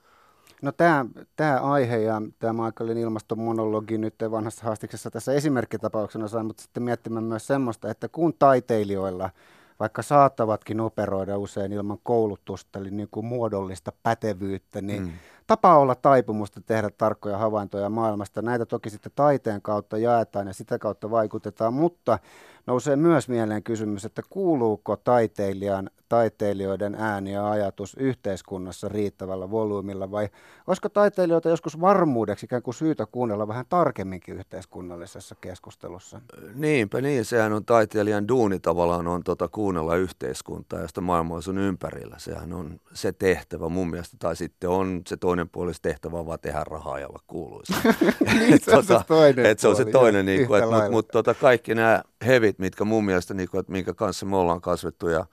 No 0.62 0.72
tämä, 0.72 1.06
tämä 1.36 1.60
aihe 1.60 1.98
ja 1.98 2.22
tämä 2.38 2.64
Michaelin 2.64 2.98
ilmastomonologi 2.98 3.98
nyt 3.98 4.14
vanhassa 4.30 4.64
haastiksessa 4.64 5.10
tässä 5.10 5.32
esimerkkitapauksena 5.32 6.28
sai 6.28 6.44
mutta 6.44 6.62
sitten 6.62 6.82
miettimään 6.82 7.24
myös 7.24 7.46
semmoista, 7.46 7.90
että 7.90 8.08
kun 8.08 8.34
taiteilijoilla– 8.38 9.30
vaikka 9.80 10.02
saattavatkin 10.02 10.80
operoida 10.80 11.38
usein 11.38 11.72
ilman 11.72 11.98
koulutusta, 12.02 12.78
eli 12.78 12.90
niin 12.90 13.08
kuin 13.10 13.26
muodollista 13.26 13.92
pätevyyttä, 14.02 14.80
niin 14.80 15.02
mm. 15.02 15.12
Tapa 15.50 15.78
olla 15.78 15.94
taipumusta 15.94 16.60
tehdä 16.60 16.90
tarkkoja 16.98 17.38
havaintoja 17.38 17.88
maailmasta. 17.88 18.42
Näitä 18.42 18.66
toki 18.66 18.90
sitten 18.90 19.12
taiteen 19.14 19.62
kautta 19.62 19.98
jaetaan 19.98 20.46
ja 20.46 20.52
sitä 20.54 20.78
kautta 20.78 21.10
vaikutetaan, 21.10 21.74
mutta 21.74 22.18
nousee 22.66 22.96
myös 22.96 23.28
mieleen 23.28 23.62
kysymys, 23.62 24.04
että 24.04 24.22
kuuluuko 24.30 24.96
taiteilijan, 24.96 25.90
taiteilijoiden 26.08 26.94
ääni 26.94 27.32
ja 27.32 27.50
ajatus 27.50 27.96
yhteiskunnassa 27.98 28.88
riittävällä 28.88 29.50
volyymilla 29.50 30.10
vai 30.10 30.28
olisiko 30.66 30.88
taiteilijoita 30.88 31.48
joskus 31.48 31.80
varmuudeksi 31.80 32.46
ikään 32.46 32.62
kuin 32.62 32.74
syytä 32.74 33.06
kuunnella 33.06 33.48
vähän 33.48 33.64
tarkemminkin 33.68 34.36
yhteiskunnallisessa 34.36 35.34
keskustelussa? 35.40 36.20
Niinpä 36.54 37.00
niin, 37.00 37.24
sehän 37.24 37.52
on 37.52 37.64
taiteilijan 37.64 38.28
duuni 38.28 38.60
tavallaan 38.60 39.06
on 39.06 39.24
tota, 39.24 39.48
kuunnella 39.48 39.96
yhteiskuntaa 39.96 40.80
ja 40.80 40.88
sitä 40.88 41.00
maailmaa 41.00 41.40
sun 41.40 41.58
ympärillä. 41.58 42.18
Sehän 42.18 42.52
on 42.52 42.80
se 42.92 43.12
tehtävä 43.12 43.68
mun 43.68 43.90
mielestä, 43.90 44.16
tai 44.20 44.36
sitten 44.36 44.70
on 44.70 45.02
se 45.06 45.16
toinen 45.16 45.39
puoli 45.48 45.72
tehtävä 45.82 46.26
vaan 46.26 46.38
tehdä 46.42 46.64
rahaa 46.64 46.98
ja 46.98 47.08
olla 47.08 47.20
kuuluisa. 47.26 47.74
niin, 48.38 48.60
se 48.60 48.76
on 48.76 48.86
tota, 48.86 48.98
se 48.98 49.06
toinen 49.06 49.46
et 49.46 49.58
se 49.58 49.68
on 49.68 49.76
se 49.76 49.84
toinen, 49.84 50.26
niin 50.26 50.48
mutta 50.48 50.90
mut, 50.90 51.08
tota, 51.08 51.34
kaikki 51.34 51.74
nämä 51.74 52.02
hevit, 52.26 52.58
mitkä 52.58 52.84
mun 52.84 53.04
mielestä, 53.04 53.34
niin 53.34 53.48
kuin, 53.48 53.60
että 53.60 53.72
minkä 53.72 53.94
kanssa 53.94 54.26
me 54.26 54.36
ollaan 54.36 54.60
kasvettu 54.60 55.08
ja 55.08 55.26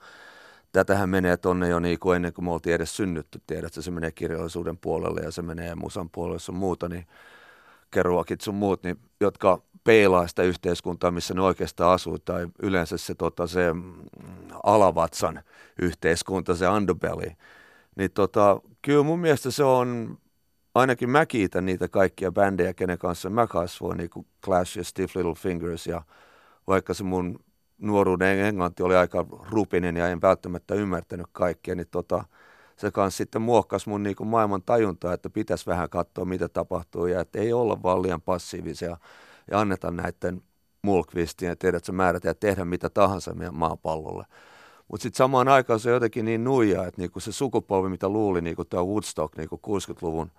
tätähän 0.72 1.08
menee 1.08 1.36
tonne 1.36 1.68
jo 1.68 1.78
niin 1.78 1.98
kuin 1.98 2.16
ennen 2.16 2.32
kuin 2.32 2.44
me 2.44 2.52
oltiin 2.52 2.74
edes 2.74 2.96
synnytty, 2.96 3.40
tiedät, 3.46 3.72
se 3.72 3.90
menee 3.90 4.10
kirjallisuuden 4.10 4.78
puolelle 4.78 5.20
ja 5.20 5.30
se 5.30 5.42
menee 5.42 5.74
musan 5.74 6.10
puolelle, 6.10 6.40
on 6.48 6.54
muuta, 6.54 6.88
niin 6.88 7.06
keruakit 7.90 8.40
sun 8.40 8.54
muut, 8.54 8.82
niin, 8.82 8.98
jotka 9.20 9.62
peilaa 9.84 10.26
sitä 10.26 10.42
yhteiskuntaa, 10.42 11.10
missä 11.10 11.34
ne 11.34 11.40
oikeastaan 11.40 11.92
asuu, 11.92 12.18
tai 12.18 12.48
yleensä 12.62 12.96
se, 12.96 13.14
tota, 13.14 13.46
se 13.46 13.72
mm, 13.72 13.92
alavatsan 14.62 15.42
yhteiskunta, 15.82 16.54
se 16.54 16.68
underbelly, 16.68 17.32
niin 17.98 18.10
tota, 18.10 18.60
kyllä 18.82 19.02
mun 19.02 19.18
mielestä 19.18 19.50
se 19.50 19.64
on, 19.64 20.18
ainakin 20.74 21.10
mä 21.10 21.26
kiitän 21.26 21.66
niitä 21.66 21.88
kaikkia 21.88 22.32
bändejä, 22.32 22.74
kenen 22.74 22.98
kanssa 22.98 23.30
mä 23.30 23.46
kasvoin, 23.46 23.98
niin 23.98 24.10
kuin 24.10 24.26
Clash 24.44 24.78
ja 24.78 24.84
Stiff 24.84 25.16
Little 25.16 25.34
Fingers 25.34 25.86
ja 25.86 26.02
vaikka 26.66 26.94
se 26.94 27.04
mun 27.04 27.40
nuoruuden 27.78 28.38
englanti 28.38 28.82
oli 28.82 28.96
aika 28.96 29.26
rupinen 29.50 29.96
ja 29.96 30.08
en 30.08 30.20
välttämättä 30.20 30.74
ymmärtänyt 30.74 31.26
kaikkea, 31.32 31.74
niin 31.74 31.88
tota, 31.90 32.24
se 32.76 32.90
kanssa 32.90 33.18
sitten 33.18 33.42
muokkasi 33.42 33.88
mun 33.88 34.02
niin 34.02 34.16
kuin 34.16 34.28
maailman 34.28 34.62
tajuntaa, 34.62 35.14
että 35.14 35.30
pitäisi 35.30 35.66
vähän 35.66 35.90
katsoa, 35.90 36.24
mitä 36.24 36.48
tapahtuu 36.48 37.06
ja 37.06 37.20
että 37.20 37.38
ei 37.38 37.52
olla 37.52 37.82
vaan 37.82 38.02
liian 38.02 38.22
passiivisia 38.22 38.96
ja 39.50 39.60
anneta 39.60 39.90
näiden 39.90 40.42
mulkvistien, 40.82 41.58
tiedät, 41.58 41.76
että 41.76 41.86
sä 41.86 41.92
määrät 41.92 42.24
ja 42.24 42.34
tehdä 42.34 42.64
mitä 42.64 42.90
tahansa 42.90 43.34
meidän 43.34 43.54
maapallolle. 43.54 44.24
Mutta 44.88 45.02
sitten 45.02 45.18
samaan 45.18 45.48
aikaan 45.48 45.80
se 45.80 45.90
jotenkin 45.90 46.24
niin 46.24 46.44
nuija, 46.44 46.86
että 46.86 47.00
niinku 47.00 47.20
se 47.20 47.32
sukupolvi, 47.32 47.88
mitä 47.88 48.08
luuli, 48.08 48.40
niinku 48.40 48.64
tämä 48.64 48.82
Woodstock, 48.82 49.36
niinku 49.36 49.60
60-luvun 49.66 50.30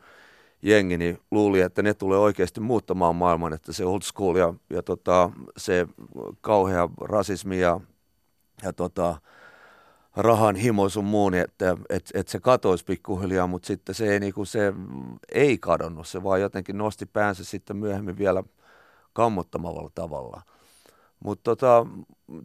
jengi, 0.62 0.98
niin 0.98 1.20
luuli, 1.32 1.62
että 1.62 1.82
ne 1.82 1.94
tulee 1.94 2.20
oikeasti 2.20 2.60
muuttamaan 2.60 3.16
maailman, 3.16 3.54
että 3.54 3.74
se 3.74 3.86
old 3.86 4.02
school 4.02 4.36
ja, 4.36 4.54
ja 4.70 4.84
tota, 4.84 5.32
se 5.58 5.88
kauhea 6.42 6.90
rasismi 7.02 7.60
ja, 7.60 7.80
ja 8.64 8.74
tota, 8.74 9.22
rahan 10.16 10.56
himo 10.56 10.90
sun 10.90 11.06
muun, 11.06 11.34
että 11.34 11.78
et, 11.90 12.12
et 12.14 12.28
se 12.28 12.40
katoisi 12.40 12.86
pikkuhiljaa, 12.86 13.48
mutta 13.48 13.68
sitten 13.68 13.96
se 13.96 14.14
ei, 14.14 14.20
niinku, 14.20 14.46
se 14.46 14.74
ei 15.32 15.58
kadonnut, 15.58 16.08
se 16.08 16.24
vaan 16.24 16.42
jotenkin 16.42 16.78
nosti 16.78 17.06
päänsä 17.06 17.44
sitten 17.44 17.78
myöhemmin 17.78 18.18
vielä 18.18 18.44
kammottamalla 19.14 19.90
tavalla. 19.96 20.42
Mutta 21.20 21.44
tota, 21.44 21.86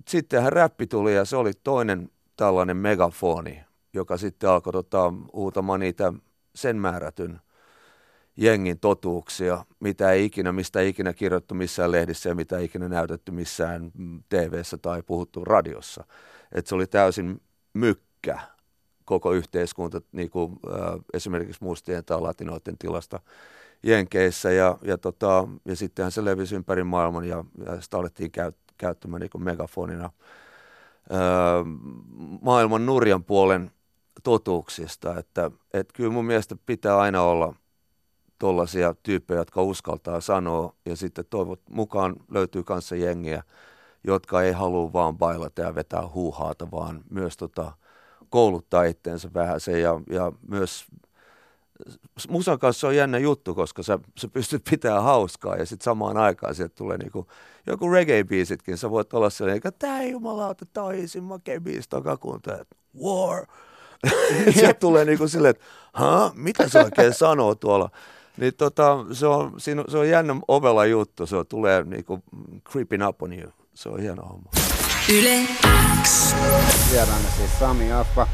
sittenhän 0.09 0.53
räppi 0.53 0.87
tuli 0.87 1.15
ja 1.15 1.25
se 1.25 1.37
oli 1.37 1.53
toinen 1.65 2.11
tällainen 2.37 2.77
megafoni, 2.77 3.65
joka 3.93 4.17
sitten 4.17 4.51
alkoi 4.51 4.73
tota, 4.73 5.13
huutamaan 5.33 5.81
niitä 5.81 6.13
sen 6.55 6.77
määrätyn 6.77 7.41
jengin 8.37 8.79
totuuksia, 8.79 9.65
mitä 9.81 10.13
ei 10.13 10.25
ikinä, 10.25 10.53
mistä 10.53 10.81
ei 10.81 10.89
ikinä 10.89 11.13
kirjoittu 11.13 11.55
missään 11.55 11.93
lehdissä 11.93 12.29
ja 12.29 12.35
mitä 12.35 12.59
ei 12.59 12.65
ikinä 12.65 12.89
näytetty 12.89 13.33
missään 13.33 13.93
tv 14.29 14.63
tai 14.83 15.03
puhuttu 15.03 15.45
radiossa. 15.45 16.05
Et 16.53 16.67
se 16.67 16.75
oli 16.75 16.87
täysin 16.87 17.41
mykkä 17.75 18.39
koko 19.05 19.33
yhteiskunta, 19.33 20.01
niin 20.13 20.31
kuin, 20.31 20.53
äh, 20.53 21.01
esimerkiksi 21.13 21.65
mustien 21.65 22.05
tai 22.05 22.21
latinoiden 22.21 22.79
tilasta 22.79 23.21
Jenkeissä 23.83 24.53
ja, 24.53 24.79
ja, 24.83 24.99
tota, 24.99 25.49
ja 25.65 25.77
sittenhän 25.77 26.13
se 26.13 26.25
levisi 26.25 26.55
ympäri 26.55 26.85
maailman 26.85 27.25
ja, 27.25 27.45
ja 27.67 27.81
sitä 27.81 27.99
alettiin 27.99 28.31
käyt, 28.31 28.57
käyttämään 28.79 29.21
niin 29.21 29.45
megafonina. 29.45 30.11
Öö, 31.13 31.19
maailman 32.43 32.87
nurjan 32.87 33.25
puolen 33.25 33.71
totuuksista, 34.23 35.19
että 35.19 35.51
et 35.73 35.93
kyllä 35.93 36.11
mun 36.11 36.25
mielestä 36.25 36.57
pitää 36.67 36.99
aina 36.99 37.23
olla 37.23 37.55
tuollaisia 38.39 38.95
tyyppejä, 39.03 39.41
jotka 39.41 39.63
uskaltaa 39.63 40.21
sanoa 40.21 40.75
ja 40.87 40.97
sitten 40.97 41.25
toivot 41.31 41.61
mukaan 41.71 42.17
löytyy 42.31 42.63
kanssa 42.63 42.97
jengiä, 42.97 43.43
jotka 44.05 44.43
ei 44.43 44.53
halua 44.53 44.93
vaan 44.93 45.19
bailata 45.19 45.63
ja 45.63 45.75
vetää 45.75 46.09
huuhaata, 46.09 46.71
vaan 46.71 47.01
myös 47.11 47.37
tota, 47.37 47.73
kouluttaa 48.29 48.85
itteensä 48.85 49.31
vähän 49.35 49.61
se 49.61 49.81
ja, 49.81 50.01
ja 50.11 50.33
myös 50.49 50.85
musan 52.29 52.59
kanssa 52.59 52.89
on 52.89 52.97
jännä 52.97 53.19
juttu, 53.19 53.55
koska 53.55 53.83
sä, 53.83 53.99
sä 54.19 54.29
pystyt 54.29 54.63
pitämään 54.71 55.03
hauskaa 55.03 55.57
ja 55.57 55.67
sitten 55.67 55.85
samaan 55.85 56.17
aikaan 56.17 56.55
sieltä 56.55 56.75
tulee 56.75 56.99
niinku, 56.99 57.27
joku 57.67 57.91
reggae-biisitkin, 57.91 58.77
sä 58.77 58.91
voit 58.91 59.15
olla 59.15 59.31
sellainen, 59.31 59.57
että 59.57 59.71
tää 59.71 60.03
jumalauta, 60.03 60.67
tää 60.73 60.85
on 60.85 60.95
isin 60.95 61.25
makea 61.25 61.61
biisi, 61.61 61.89
takakunta, 61.89 62.53
että 62.53 62.77
war. 63.05 63.47
sieltä 64.55 64.75
tulee 64.75 65.05
niinku 65.05 65.29
silleen, 65.29 65.51
että 65.51 65.65
ha, 65.93 66.33
mitä 66.35 66.69
se 66.69 66.79
oikein 66.79 67.15
sanoo 67.15 67.55
tuolla. 67.55 67.91
Niin 68.37 68.55
tota, 68.55 69.07
se 69.13 69.27
on, 69.27 69.61
siinä, 69.61 69.85
se 69.89 69.99
on 69.99 70.09
jännä 70.09 70.37
ovella 70.49 70.87
juttu, 70.87 71.27
se 71.27 71.37
on, 71.37 71.47
tulee 71.47 71.83
niinku 71.83 72.23
creeping 72.71 73.09
up 73.09 73.23
on 73.23 73.33
you. 73.33 73.53
Se 73.75 73.89
on 73.89 74.01
hieno 74.01 74.23
homma. 74.23 74.51
Yle 75.13 75.41
X. 76.03 76.35
Vieraana 76.91 77.29
siis 77.37 77.59
Sami 77.59 77.93
Affa. 77.93 78.27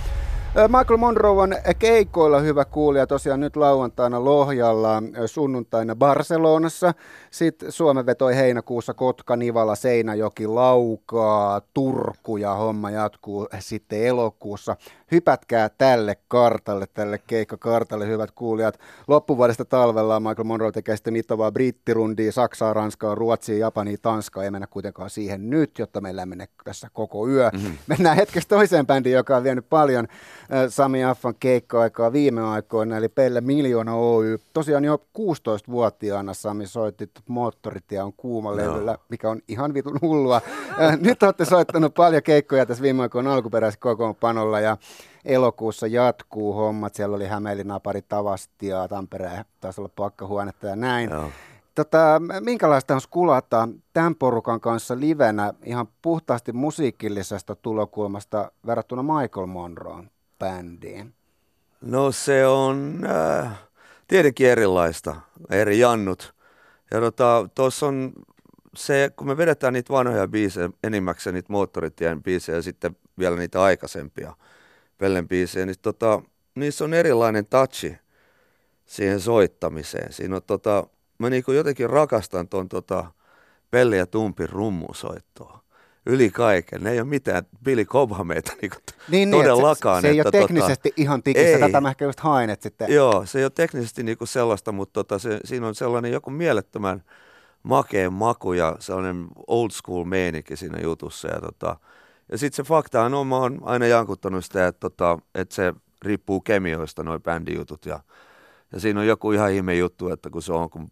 Michael 0.54 0.96
Monroe 0.96 1.42
on 1.42 1.54
keikoilla 1.78 2.40
hyvä 2.40 2.64
kuulija 2.64 3.06
tosiaan 3.06 3.40
nyt 3.40 3.56
lauantaina 3.56 4.24
Lohjalla, 4.24 5.02
sunnuntaina 5.26 5.96
Barcelonassa. 5.96 6.94
Sitten 7.30 7.72
Suomen 7.72 8.06
vetoi 8.06 8.36
heinäkuussa 8.36 8.94
Kotka, 8.94 9.36
Nivala, 9.36 9.74
Seinäjoki, 9.74 10.46
Laukaa, 10.46 11.60
Turku 11.74 12.36
ja 12.36 12.54
homma 12.54 12.90
jatkuu 12.90 13.48
sitten 13.58 14.02
elokuussa 14.02 14.76
hypätkää 15.10 15.68
tälle 15.78 16.16
kartalle, 16.28 16.86
tälle 16.94 17.18
keikkakartalle, 17.26 18.06
hyvät 18.06 18.30
kuulijat. 18.30 18.80
Loppuvuodesta 19.08 19.64
talvella 19.64 20.20
Michael 20.20 20.44
Monroe 20.44 20.72
tekee 20.72 20.96
sitten 20.96 21.12
mittavaa 21.12 21.52
brittirundia, 21.52 22.32
Saksaa, 22.32 22.72
Ranskaa, 22.72 23.14
Ruotsia, 23.14 23.58
Japania, 23.58 23.96
Tanskaa. 24.02 24.44
Ei 24.44 24.50
mennä 24.50 24.66
kuitenkaan 24.66 25.10
siihen 25.10 25.50
nyt, 25.50 25.78
jotta 25.78 26.00
meillä 26.00 26.26
menee 26.26 26.46
tässä 26.64 26.88
koko 26.92 27.28
yö. 27.28 27.50
Mm-hmm. 27.52 27.76
Mennään 27.86 28.16
hetkeksi 28.16 28.48
toiseen 28.48 28.86
bändiin, 28.86 29.14
joka 29.14 29.36
on 29.36 29.44
vienyt 29.44 29.66
paljon 29.70 30.08
Sami 30.68 31.04
Affan 31.04 31.34
keikka-aikaa 31.40 32.12
viime 32.12 32.42
aikoina, 32.42 32.96
eli 32.96 33.08
Pelle 33.08 33.40
Miljoona 33.40 33.94
Oy. 33.94 34.38
Tosiaan 34.52 34.84
jo 34.84 35.02
16-vuotiaana 35.18 36.34
Sami 36.34 36.66
soitti 36.66 37.10
moottorit 37.28 37.92
ja 37.92 38.04
on 38.04 38.12
kuuma 38.12 38.56
levyllä, 38.56 38.98
mikä 39.08 39.30
on 39.30 39.40
ihan 39.48 39.74
vitun 39.74 39.98
hullua. 40.02 40.40
Nyt 41.00 41.22
olette 41.22 41.44
soittanut 41.44 41.94
paljon 41.94 42.22
keikkoja 42.22 42.66
tässä 42.66 42.82
viime 42.82 43.02
aikoina 43.02 43.34
alkuperäisessä 43.34 43.80
kokoonpanolla 43.80 44.60
ja 44.60 44.76
elokuussa 45.24 45.86
jatkuu 45.86 46.52
hommat. 46.52 46.94
Siellä 46.94 47.16
oli 47.16 47.26
Hämeenlinna 47.26 47.80
pari 47.80 48.02
Tavastia, 48.02 48.88
Tampereen 48.88 49.44
taisi 49.60 49.80
olla 49.80 49.90
pakkahuonetta 49.96 50.66
ja 50.66 50.76
näin. 50.76 51.10
Joo. 51.10 51.30
Tota, 51.74 52.20
minkälaista 52.40 52.94
on 52.94 53.00
skulata 53.00 53.68
tämän 53.92 54.14
porukan 54.14 54.60
kanssa 54.60 55.00
livenä 55.00 55.54
ihan 55.64 55.88
puhtaasti 56.02 56.52
musiikillisesta 56.52 57.56
tulokulmasta 57.56 58.52
verrattuna 58.66 59.02
Michael 59.02 59.46
Monroon 59.46 60.10
bändiin? 60.38 61.14
No 61.80 62.12
se 62.12 62.46
on 62.46 63.06
äh, 63.10 63.58
tietenkin 64.08 64.46
erilaista, 64.46 65.16
eri 65.50 65.78
jannut. 65.78 66.34
Ja 66.90 66.98
tuossa 67.54 67.86
tota, 67.86 67.86
on 67.86 68.12
se, 68.76 69.10
kun 69.16 69.26
me 69.26 69.36
vedetään 69.36 69.72
niitä 69.72 69.92
vanhoja 69.92 70.28
biisejä, 70.28 70.70
enimmäkseen 70.84 71.34
niitä 71.34 71.52
moottoritien 71.52 72.22
biisejä 72.22 72.56
ja 72.56 72.62
sitten 72.62 72.96
vielä 73.18 73.36
niitä 73.36 73.62
aikaisempia– 73.62 74.34
Pellen 75.00 75.28
biisejä, 75.28 75.66
niin 75.66 75.76
tota, 75.82 76.22
niissä 76.54 76.84
on 76.84 76.94
erilainen 76.94 77.46
touchi 77.46 77.96
siihen 78.86 79.20
soittamiseen. 79.20 80.12
Siinä 80.12 80.36
on 80.36 80.42
tota, 80.46 80.86
mä 81.18 81.30
niinku 81.30 81.52
jotenkin 81.52 81.90
rakastan 81.90 82.48
ton 82.48 82.68
tota 82.68 83.06
Pelle 83.70 83.96
ja 83.96 84.06
Tumpin 84.06 84.48
rummusoittoa 84.48 85.60
yli 86.06 86.30
kaiken. 86.30 86.82
Ne 86.82 86.90
ei 86.90 87.00
ole 87.00 87.08
mitään 87.08 87.42
Billy 87.64 87.84
Cobhameita 87.84 88.52
niinku 88.62 88.76
niin, 89.08 89.30
todellakaan. 89.30 90.02
Niin, 90.02 90.10
se, 90.10 90.12
se 90.12 90.14
ei 90.14 90.20
ole 90.20 90.46
teknisesti 90.46 90.90
tota, 90.90 91.02
ihan 91.02 91.22
tikissä, 91.22 91.48
ei. 91.48 91.60
tätä 91.60 91.80
mä 91.80 91.88
ehkä 91.88 92.04
just 92.04 92.20
haen, 92.20 92.50
että 92.50 92.62
sitten... 92.62 92.92
Joo, 92.92 93.26
se 93.26 93.38
ei 93.38 93.44
ole 93.44 93.52
teknisesti 93.54 94.02
niinku 94.02 94.26
sellaista, 94.26 94.72
mutta 94.72 94.92
tota, 94.92 95.18
se, 95.18 95.40
siinä 95.44 95.66
on 95.66 95.74
sellainen 95.74 96.12
joku 96.12 96.30
mielettömän 96.30 97.02
makeen 97.62 98.12
maku 98.12 98.52
ja 98.52 98.76
sellainen 98.78 99.26
old 99.46 99.70
school 99.70 100.04
meininki 100.04 100.56
siinä 100.56 100.78
jutussa. 100.82 101.28
Ja 101.28 101.40
tota, 101.40 101.76
ja 102.32 102.38
sitten 102.38 102.56
se 102.56 102.68
fakta 102.68 103.02
on, 103.02 103.26
mä 103.26 103.36
oon 103.36 103.58
aina 103.62 103.86
jankuttanut 103.86 104.44
sitä, 104.44 104.66
että, 104.66 104.80
tota, 104.80 105.18
että 105.34 105.54
se 105.54 105.74
riippuu 106.02 106.40
kemioista, 106.40 107.02
noin 107.02 107.22
bändijutut. 107.22 107.86
Ja, 107.86 108.00
ja 108.72 108.80
siinä 108.80 109.00
on 109.00 109.06
joku 109.06 109.32
ihan 109.32 109.52
ihme 109.52 109.74
juttu, 109.74 110.08
että 110.08 110.30
kun 110.30 110.42
se 110.42 110.52
on, 110.52 110.70
kun, 110.70 110.88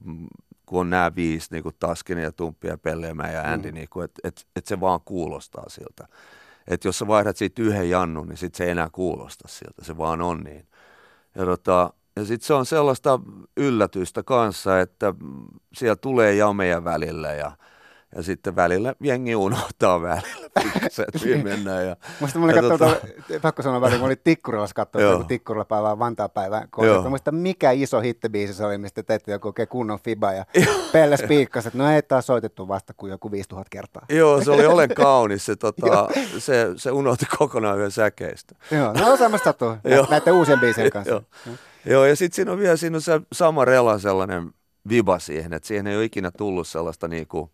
kun 0.67 0.81
on 0.81 0.91
nämä 0.91 1.15
viisi, 1.17 1.49
niin 1.51 1.63
kuin 1.63 1.75
Taskinen 1.79 2.25
ja 2.25 2.33
Tumppi 2.33 2.69
ja 2.69 2.79
Pelleemä 2.79 3.29
ja 3.29 3.43
Andy, 3.43 3.71
mm. 3.71 3.75
niin 3.75 3.89
että 4.05 4.21
et, 4.25 4.47
et 4.57 4.67
se 4.67 4.81
vaan 4.81 5.01
kuulostaa 5.05 5.65
siltä. 5.69 6.09
Että 6.69 6.89
jos 6.89 6.99
sä 6.99 7.07
vaihdat 7.07 7.37
siitä 7.37 7.63
yhden 7.63 7.91
jannun, 7.91 8.29
niin 8.29 8.37
sitten 8.37 8.59
se 8.59 8.65
ei 8.65 8.71
enää 8.71 8.89
kuulosta 8.93 9.49
siltä, 9.49 9.85
se 9.85 9.97
vaan 9.97 10.23
on 10.23 10.41
niin. 10.41 10.67
Ja, 11.35 11.45
tota, 11.45 11.93
ja 12.17 12.25
sitten 12.25 12.47
se 12.47 12.55
on 12.55 12.67
sellaista 12.67 13.21
yllätystä 13.57 14.23
kanssa, 14.23 14.81
että 14.81 15.15
siellä 15.75 15.97
tulee 15.97 16.35
jameja 16.35 16.85
välillä 16.85 17.33
ja– 17.33 17.53
ja 18.17 18.23
sitten 18.23 18.57
välillä 18.57 18.95
jengi 19.01 19.35
unohtaa 19.35 20.03
välillä 20.03 20.51
mihin 21.25 21.45
mennään. 21.45 21.87
Ja, 21.87 21.97
Musta 22.21 22.39
mulla 22.39 22.53
tota... 22.53 22.79
Tuota, 22.79 22.97
pakko 23.43 23.63
sanoa 23.63 23.81
väliin, 23.81 24.01
mä 24.01 24.07
olin 24.07 24.21
Tikkurilassa 24.25 24.75
katsoa 24.75 25.25
Tikkurilla 25.25 25.65
päivää 25.65 25.99
Vantaa 25.99 26.29
päivää. 26.29 26.69
Muista 27.09 27.33
mikä 27.33 27.71
iso 27.71 28.01
hittibiisi 28.01 28.55
se 28.55 28.65
oli, 28.65 28.79
mistä 28.79 29.03
teitte 29.03 29.33
joku 29.33 29.49
oikein 29.49 29.69
kunnon 29.69 29.99
fiba 30.05 30.33
ja 30.33 30.45
Pelle 30.93 31.17
spiikkasi, 31.17 31.69
että 31.69 31.79
no 31.79 31.91
ei 31.91 32.03
taas 32.03 32.27
soitettu 32.27 32.69
vasta 32.69 32.95
kuin 32.97 33.11
joku 33.11 33.31
5000 33.31 33.71
kertaa. 33.71 34.07
Joo, 34.09 34.45
se 34.45 34.51
oli 34.51 34.67
olen 34.67 34.95
kaunis. 35.05 35.47
Se, 35.47 35.57
tota, 35.57 36.09
se, 36.39 36.67
se 36.77 36.91
unohti 36.91 37.27
kokonaan 37.39 37.77
yhden 37.79 37.91
säkeistä. 37.91 38.55
Joo, 38.71 38.93
no 38.93 39.17
samasta 39.17 39.45
sattuu 39.45 39.69
näiden 40.11 40.35
uusien 40.35 40.61
biisien 40.61 40.91
kanssa. 40.91 41.11
Joo. 41.47 41.57
Joo, 41.87 42.05
ja 42.05 42.17
sitten 42.17 42.37
siinä 42.37 42.53
on 42.53 42.59
vielä 42.59 42.77
siinä 42.77 42.97
on 42.97 43.03
se 43.03 43.21
sama 43.33 43.65
rela 43.65 43.99
sellainen 43.99 44.51
viba 44.89 45.19
siihen, 45.19 45.53
että 45.53 45.67
siihen 45.67 45.87
ei 45.87 45.97
ole 45.97 46.05
ikinä 46.05 46.31
tullut 46.31 46.69
sellaista 46.69 47.09
niinku, 47.09 47.51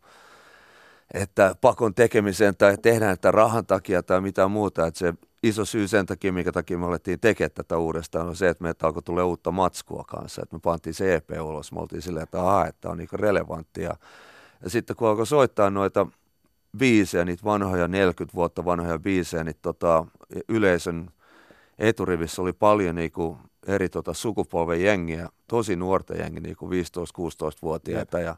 että 1.15 1.55
pakon 1.61 1.95
tekemiseen 1.95 2.57
tai 2.57 2.77
tehdään 2.83 3.17
tätä 3.17 3.31
rahan 3.31 3.67
takia 3.67 4.03
tai 4.03 4.21
mitä 4.21 4.49
muuta, 4.49 4.87
että 4.87 4.99
se 4.99 5.15
iso 5.43 5.65
syy 5.65 5.89
sen 5.89 6.07
takia, 6.07 6.33
minkä 6.33 6.53
takia 6.53 6.79
me 6.79 6.87
alettiin 6.87 7.21
tekemään 7.21 7.51
tätä 7.55 7.79
uudestaan, 7.79 8.29
on 8.29 8.37
se, 8.37 8.49
että 8.49 8.63
meiltä 8.63 8.87
alkoi 8.87 9.03
tulla 9.03 9.25
uutta 9.25 9.51
matskua 9.51 10.05
kanssa, 10.07 10.43
että 10.43 10.57
me 10.57 10.61
pantiin 10.61 10.95
se 10.95 11.15
EP 11.15 11.31
ulos, 11.41 11.73
me 11.73 11.81
oltiin 11.81 12.03
silleen, 12.03 12.23
että 12.25 12.41
aha, 12.41 12.67
että 12.67 12.89
on 12.89 12.99
niin 12.99 13.09
relevanttia. 13.13 13.97
Ja 14.65 14.71
sitten 14.71 14.97
kun 14.97 15.09
alkoi 15.09 15.27
soittaa 15.27 15.71
noita 15.71 16.07
biisejä, 16.79 17.25
niitä 17.25 17.45
vanhoja 17.45 17.89
40 17.89 18.35
vuotta 18.37 18.65
vanhoja 18.65 18.99
biisejä, 18.99 19.45
niin 19.45 19.57
tota, 19.63 20.07
yleisön 20.49 21.11
eturivissä 21.79 22.43
oli 22.43 22.53
paljon 22.53 22.95
niinku 22.95 23.39
eri 23.67 23.89
tota, 23.89 24.15
sukupolven 24.15 24.85
jengiä, 24.85 25.29
tosi 25.49 25.77
nuorta 25.77 26.15
jengiä, 26.15 26.41
niinku 26.41 26.69
15-16-vuotiaita 26.69 28.19
Jep. 28.19 28.27
ja 28.27 28.37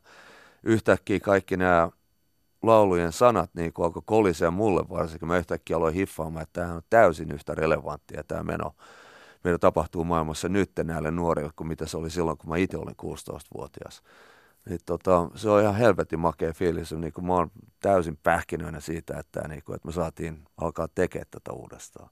yhtäkkiä 0.62 1.20
kaikki 1.20 1.56
nämä 1.56 1.90
laulujen 2.66 3.12
sanat 3.12 3.50
niin 3.54 3.72
kuin 3.72 3.86
alkoi 3.86 4.02
kolisea 4.06 4.50
mulle 4.50 4.88
varsinkin. 4.88 5.28
Mä 5.28 5.38
yhtäkkiä 5.38 5.76
aloin 5.76 5.94
hiffaamaan, 5.94 6.42
että 6.42 6.60
tämä 6.60 6.74
on 6.74 6.82
täysin 6.90 7.32
yhtä 7.32 7.54
relevanttia 7.54 8.24
tämä 8.28 8.42
meno, 8.42 8.74
meno 9.44 9.58
tapahtuu 9.58 10.04
maailmassa 10.04 10.48
nyt 10.48 10.70
näille 10.84 11.10
nuorille 11.10 11.50
kuin 11.56 11.68
mitä 11.68 11.86
se 11.86 11.96
oli 11.96 12.10
silloin, 12.10 12.38
kun 12.38 12.50
mä 12.50 12.56
itse 12.56 12.76
olin 12.76 12.96
16-vuotias. 13.02 14.02
Niin 14.68 14.80
tota, 14.86 15.30
se 15.34 15.50
on 15.50 15.62
ihan 15.62 15.74
helvetin 15.74 16.18
makea 16.18 16.52
fiilis. 16.52 16.92
Niin 16.92 17.12
kuin 17.12 17.26
mä 17.26 17.34
oon 17.34 17.50
täysin 17.80 18.18
pähkinöinä 18.22 18.80
siitä, 18.80 19.18
että, 19.18 19.48
niin 19.48 19.62
kuin, 19.64 19.76
että 19.76 19.88
me 19.88 19.92
saatiin 19.92 20.44
alkaa 20.56 20.88
tekemään 20.94 21.26
tätä 21.30 21.52
uudestaan. 21.52 22.10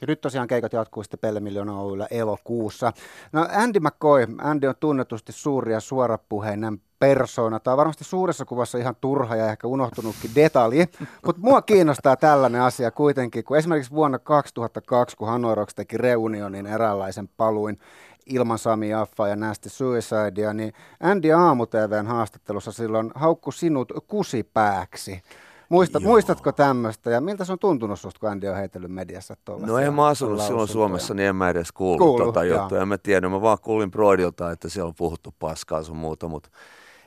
Ja 0.00 0.06
nyt 0.06 0.20
tosiaan 0.20 0.48
keikat 0.48 0.72
jatkuu 0.72 1.02
sitten 1.02 1.20
Pelle 1.20 1.40
Miljoona 1.40 1.80
Oyllä 1.80 2.06
elokuussa. 2.10 2.92
No 3.32 3.48
Andy 3.52 3.80
McCoy, 3.80 4.26
Andy 4.38 4.66
on 4.66 4.74
tunnetusti 4.80 5.32
suuri 5.32 5.72
ja 5.72 5.80
suorapuheinen 5.80 6.80
persona. 7.08 7.60
Tämä 7.60 7.72
on 7.72 7.78
varmasti 7.78 8.04
suuressa 8.04 8.44
kuvassa 8.44 8.78
ihan 8.78 8.96
turha 9.00 9.36
ja 9.36 9.50
ehkä 9.50 9.66
unohtunutkin 9.66 10.30
detalji, 10.34 10.84
mutta 11.26 11.42
mua 11.42 11.62
kiinnostaa 11.62 12.16
tällainen 12.16 12.60
asia 12.60 12.90
kuitenkin, 12.90 13.44
kun 13.44 13.56
esimerkiksi 13.56 13.90
vuonna 13.90 14.18
2002, 14.18 15.16
kun 15.16 15.28
Hanoi 15.28 15.54
Rocks 15.54 15.74
teki 15.74 15.98
reunionin 15.98 16.66
eräänlaisen 16.66 17.28
paluin 17.36 17.78
ilman 18.26 18.58
Sami 18.58 18.94
Affa 18.94 19.28
ja 19.28 19.36
Nasty 19.36 19.68
Suicidea, 19.68 20.52
niin 20.52 20.72
Andy 21.00 21.32
Aamu 21.32 21.66
TVn 21.66 22.06
haastattelussa 22.06 22.72
silloin 22.72 23.10
haukku 23.14 23.52
sinut 23.52 23.92
kusipääksi. 24.06 25.22
Muistat, 25.68 26.02
muistatko 26.02 26.52
tämmöistä 26.52 27.10
ja 27.10 27.20
miltä 27.20 27.44
se 27.44 27.52
on 27.52 27.58
tuntunut 27.58 28.00
susta, 28.00 28.20
kun 28.20 28.28
Andy 28.28 28.48
on 28.48 28.56
heitellyt 28.56 28.90
mediassa 28.90 29.36
tuolla? 29.44 29.66
No 29.66 29.78
en 29.78 29.94
mä 29.94 30.06
asunut 30.06 30.40
silloin 30.40 30.68
Suomessa, 30.68 31.14
niin 31.14 31.28
en 31.28 31.36
mä 31.36 31.50
edes 31.50 31.72
kuullut 31.72 31.98
Kuulu, 31.98 32.24
tota 32.24 32.44
juttua. 32.44 32.82
En 32.82 32.88
mä 32.88 32.98
tiedä, 32.98 33.28
mä 33.28 33.40
vaan 33.40 33.58
kuulin 33.62 33.90
Broidilta, 33.90 34.50
että 34.50 34.68
siellä 34.68 34.88
on 34.88 34.94
puhuttu 34.94 35.34
paskaa 35.38 35.82
sun 35.82 35.96
muuta, 35.96 36.28
mutta 36.28 36.48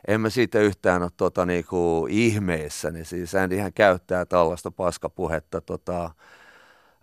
en 0.07 0.21
mä 0.21 0.29
siitä 0.29 0.59
yhtään 0.59 1.03
ole 1.03 1.11
tota, 1.17 1.45
niinku, 1.45 2.07
ihmeessä. 2.09 2.91
Niin 2.91 3.05
siis 3.05 3.35
Andyhän 3.35 3.73
käyttää 3.73 4.25
tällaista 4.25 4.71
paskapuhetta 4.71 5.61
tota, 5.61 6.11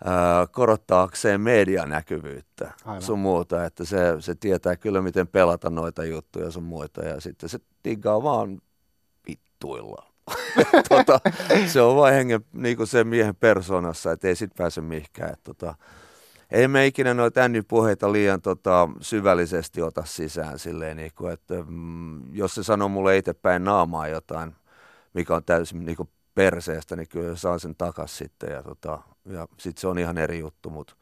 ää, 0.04 0.46
korottaakseen 0.46 1.40
medianäkyvyyttä 1.40 2.72
Aivan. 2.84 3.02
sun 3.02 3.18
muuta, 3.18 3.64
että 3.64 3.84
se, 3.84 3.98
se 4.20 4.34
tietää 4.34 4.76
kyllä 4.76 5.02
miten 5.02 5.28
pelata 5.28 5.70
noita 5.70 6.04
juttuja 6.04 6.50
sun 6.50 6.62
muita 6.62 7.04
ja 7.04 7.20
sitten 7.20 7.48
se 7.48 7.58
diggaa 7.84 8.22
vaan 8.22 8.60
vittuilla. 9.28 10.06
tota, 10.88 11.20
se 11.66 11.80
on 11.80 11.96
vain 11.96 12.14
hengen, 12.14 12.44
niin 12.52 12.86
se 12.86 13.04
miehen 13.04 13.36
persoonassa, 13.36 14.12
että 14.12 14.28
ei 14.28 14.36
sit 14.36 14.50
pääse 14.56 14.80
mihinkään. 14.80 15.32
Että, 15.32 15.44
tota, 15.44 15.74
ei 16.54 16.68
me 16.68 16.86
ikinä 16.86 17.14
noita 17.14 17.40
puheita 17.68 18.12
liian 18.12 18.42
tota, 18.42 18.88
syvällisesti 19.00 19.82
ota 19.82 20.04
sisään 20.04 20.58
silleen, 20.58 20.96
niin 20.96 21.12
kuin, 21.14 21.32
että 21.32 21.54
mm, 21.68 22.34
jos 22.34 22.54
se 22.54 22.62
sanoo 22.62 22.88
mulle 22.88 23.16
itsepäin 23.16 23.64
naamaa 23.64 24.08
jotain, 24.08 24.54
mikä 25.14 25.34
on 25.34 25.44
täysin 25.44 25.86
niin 25.86 25.96
kuin 25.96 26.08
perseestä, 26.34 26.96
niin 26.96 27.08
kyllä 27.08 27.36
saan 27.36 27.60
sen 27.60 27.74
takas 27.74 28.18
sitten 28.18 28.52
ja, 28.52 28.62
tota, 28.62 28.98
ja 29.24 29.48
sitten 29.58 29.80
se 29.80 29.88
on 29.88 29.98
ihan 29.98 30.18
eri 30.18 30.38
juttu, 30.38 30.70
mutta 30.70 30.94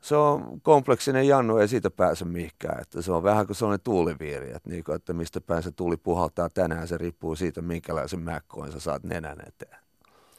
se 0.00 0.16
on 0.16 0.60
kompleksinen 0.60 1.28
jannu, 1.28 1.56
ei 1.56 1.68
siitä 1.68 1.90
pääse 1.90 2.24
mihinkään. 2.24 2.80
Että 2.80 3.02
se 3.02 3.12
on 3.12 3.22
vähän 3.22 3.46
kuin 3.46 3.56
sellainen 3.56 3.84
tuuliviiri, 3.84 4.52
että, 4.56 4.70
niin 4.70 4.84
kuin, 4.84 4.96
että 4.96 5.12
mistä 5.12 5.40
päin 5.40 5.62
se 5.62 5.72
tuli 5.72 5.96
puhaltaa 5.96 6.48
tänään, 6.48 6.88
se 6.88 6.98
riippuu 6.98 7.36
siitä, 7.36 7.62
minkälaisen 7.62 8.20
mäkkoin 8.20 8.72
sä 8.72 8.80
saat 8.80 9.04
nenän 9.04 9.38
eteen. 9.46 9.89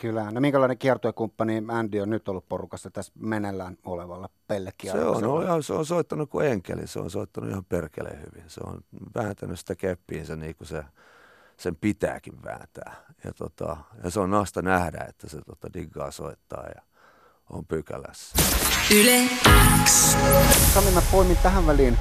Kyllä. 0.01 0.31
No 0.31 0.41
minkälainen 0.41 0.77
kiertuekumppani 0.77 1.63
Andy 1.67 1.99
on 1.99 2.09
nyt 2.09 2.29
ollut 2.29 2.49
porukassa 2.49 2.91
tässä 2.91 3.13
menellään 3.19 3.77
olevalla 3.83 4.29
pellekierroksella? 4.47 5.19
Se 5.19 5.25
on, 5.25 5.49
on, 5.49 5.63
se 5.63 5.73
on 5.73 5.85
soittanut 5.85 6.29
kuin 6.29 6.47
enkeli, 6.47 6.87
se 6.87 6.99
on 6.99 7.09
soittanut 7.09 7.49
ihan 7.49 7.65
perkeleen 7.65 8.19
hyvin. 8.19 8.49
Se 8.49 8.61
on 8.65 8.81
vääntänyt 9.15 9.59
sitä 9.59 9.75
keppiinsä 9.75 10.35
niin 10.35 10.55
kuin 10.55 10.67
se, 10.67 10.83
sen 11.57 11.75
pitääkin 11.75 12.43
vääntää. 12.43 12.95
Ja, 13.23 13.33
tota, 13.33 13.77
ja 14.03 14.09
se 14.09 14.19
on 14.19 14.31
nasta 14.31 14.61
nähdä, 14.61 15.05
että 15.09 15.29
se 15.29 15.41
tota, 15.41 15.73
diggaa 15.73 16.11
soittaa 16.11 16.65
ja 16.75 16.81
on 17.49 17.65
pykälässä. 17.65 18.37
Yle 18.95 19.29
X. 19.85 20.15
Sami, 20.73 20.91
mä 20.91 21.01
poimin 21.11 21.37
tähän 21.43 21.67
väliin 21.67 21.97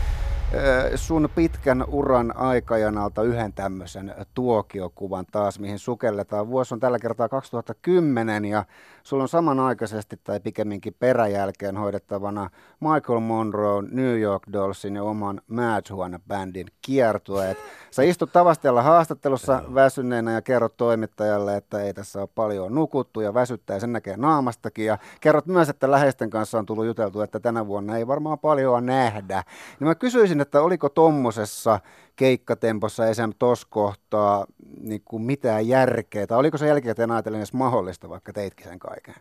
sun 0.95 1.29
pitkän 1.35 1.85
uran 1.89 2.37
aikajanalta 2.37 3.23
yhden 3.23 3.53
tämmöisen 3.53 4.15
tuokiokuvan 4.35 5.27
taas, 5.33 5.59
mihin 5.59 5.79
sukelletaan. 5.79 6.49
Vuosi 6.49 6.75
on 6.75 6.81
tällä 6.81 6.99
kertaa 6.99 7.29
2010 7.29 8.45
ja 8.45 8.65
sulla 9.03 9.23
on 9.23 9.29
samanaikaisesti 9.29 10.21
tai 10.25 10.41
pikemminkin 10.41 10.97
peräjälkeen 10.99 11.77
hoidettavana 11.77 12.51
Michael 12.81 13.21
Monroe, 13.21 13.83
New 13.91 14.21
York 14.21 14.43
Dollsin 14.53 14.97
ja 14.97 15.03
oman 15.03 15.41
Madhuana-bändin 15.49 16.67
kiertueet. 16.83 17.59
Sä 17.91 18.03
istut 18.03 18.33
Tavastialla 18.33 18.83
haastattelussa 18.83 19.63
väsyneenä 19.75 20.33
ja 20.33 20.43
kerrot 20.43 20.77
toimittajalle, 20.77 21.57
että 21.57 21.83
ei 21.83 21.95
tässä 21.95 22.21
ole 22.21 22.29
paljon 22.35 22.75
nukuttu 22.75 23.21
ja 23.21 23.35
väsyttää 23.35 23.77
ja 23.77 23.81
sen 23.81 23.93
näkee 23.93 24.17
naamastakin. 24.17 24.87
Ja 24.87 24.99
kerrot 25.21 25.47
myös, 25.47 25.69
että 25.69 25.91
läheisten 25.91 26.31
kanssa 26.31 26.59
on 26.59 26.67
tullut 26.67 26.87
juteltu, 26.87 27.21
että 27.21 27.41
tänä 27.41 27.67
vuonna 27.67 27.97
ei 27.97 28.07
varmaan 28.07 28.39
paljon 28.39 28.87
nähdä. 28.87 29.45
Niin 29.81 29.89
mä 29.89 29.95
kysyisin, 29.95 30.40
että 30.41 30.63
oliko 30.63 30.89
tommosessa 30.89 31.81
keikkatempossa 32.17 33.07
esimerkiksi 33.07 33.39
tuossa 33.39 33.67
kohtaa 33.71 34.47
niin 34.81 35.03
kuin 35.05 35.23
mitään 35.23 35.69
järkeä, 35.69 36.27
tai 36.27 36.39
oliko 36.39 36.59
se 36.59 36.67
jälkikäteen 36.67 37.11
ajatellen 37.11 37.41
edes 37.41 37.53
mahdollista, 37.53 38.09
vaikka 38.09 38.33
teitkin 38.33 38.69
sen 38.69 38.79
kaiken? 38.79 39.15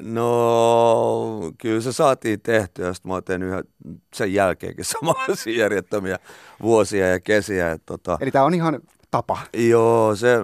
No, 0.00 1.52
kyllä 1.58 1.80
se 1.80 1.92
saatiin 1.92 2.40
tehtyä, 2.40 2.92
sitten 2.92 3.10
mä 3.10 3.14
oon 3.14 3.24
tehnyt 3.24 3.48
yhä 3.48 3.62
sen 4.14 4.34
jälkeenkin 4.34 4.84
samanlaisia 5.00 5.58
järjettömiä 5.58 6.18
vuosia 6.62 7.08
ja 7.08 7.20
kesiä. 7.20 7.70
Että, 7.70 7.86
tota, 7.86 8.18
Eli 8.20 8.30
tämä 8.30 8.44
on 8.44 8.54
ihan 8.54 8.80
tapa. 9.10 9.38
Joo, 9.56 10.16
se, 10.16 10.36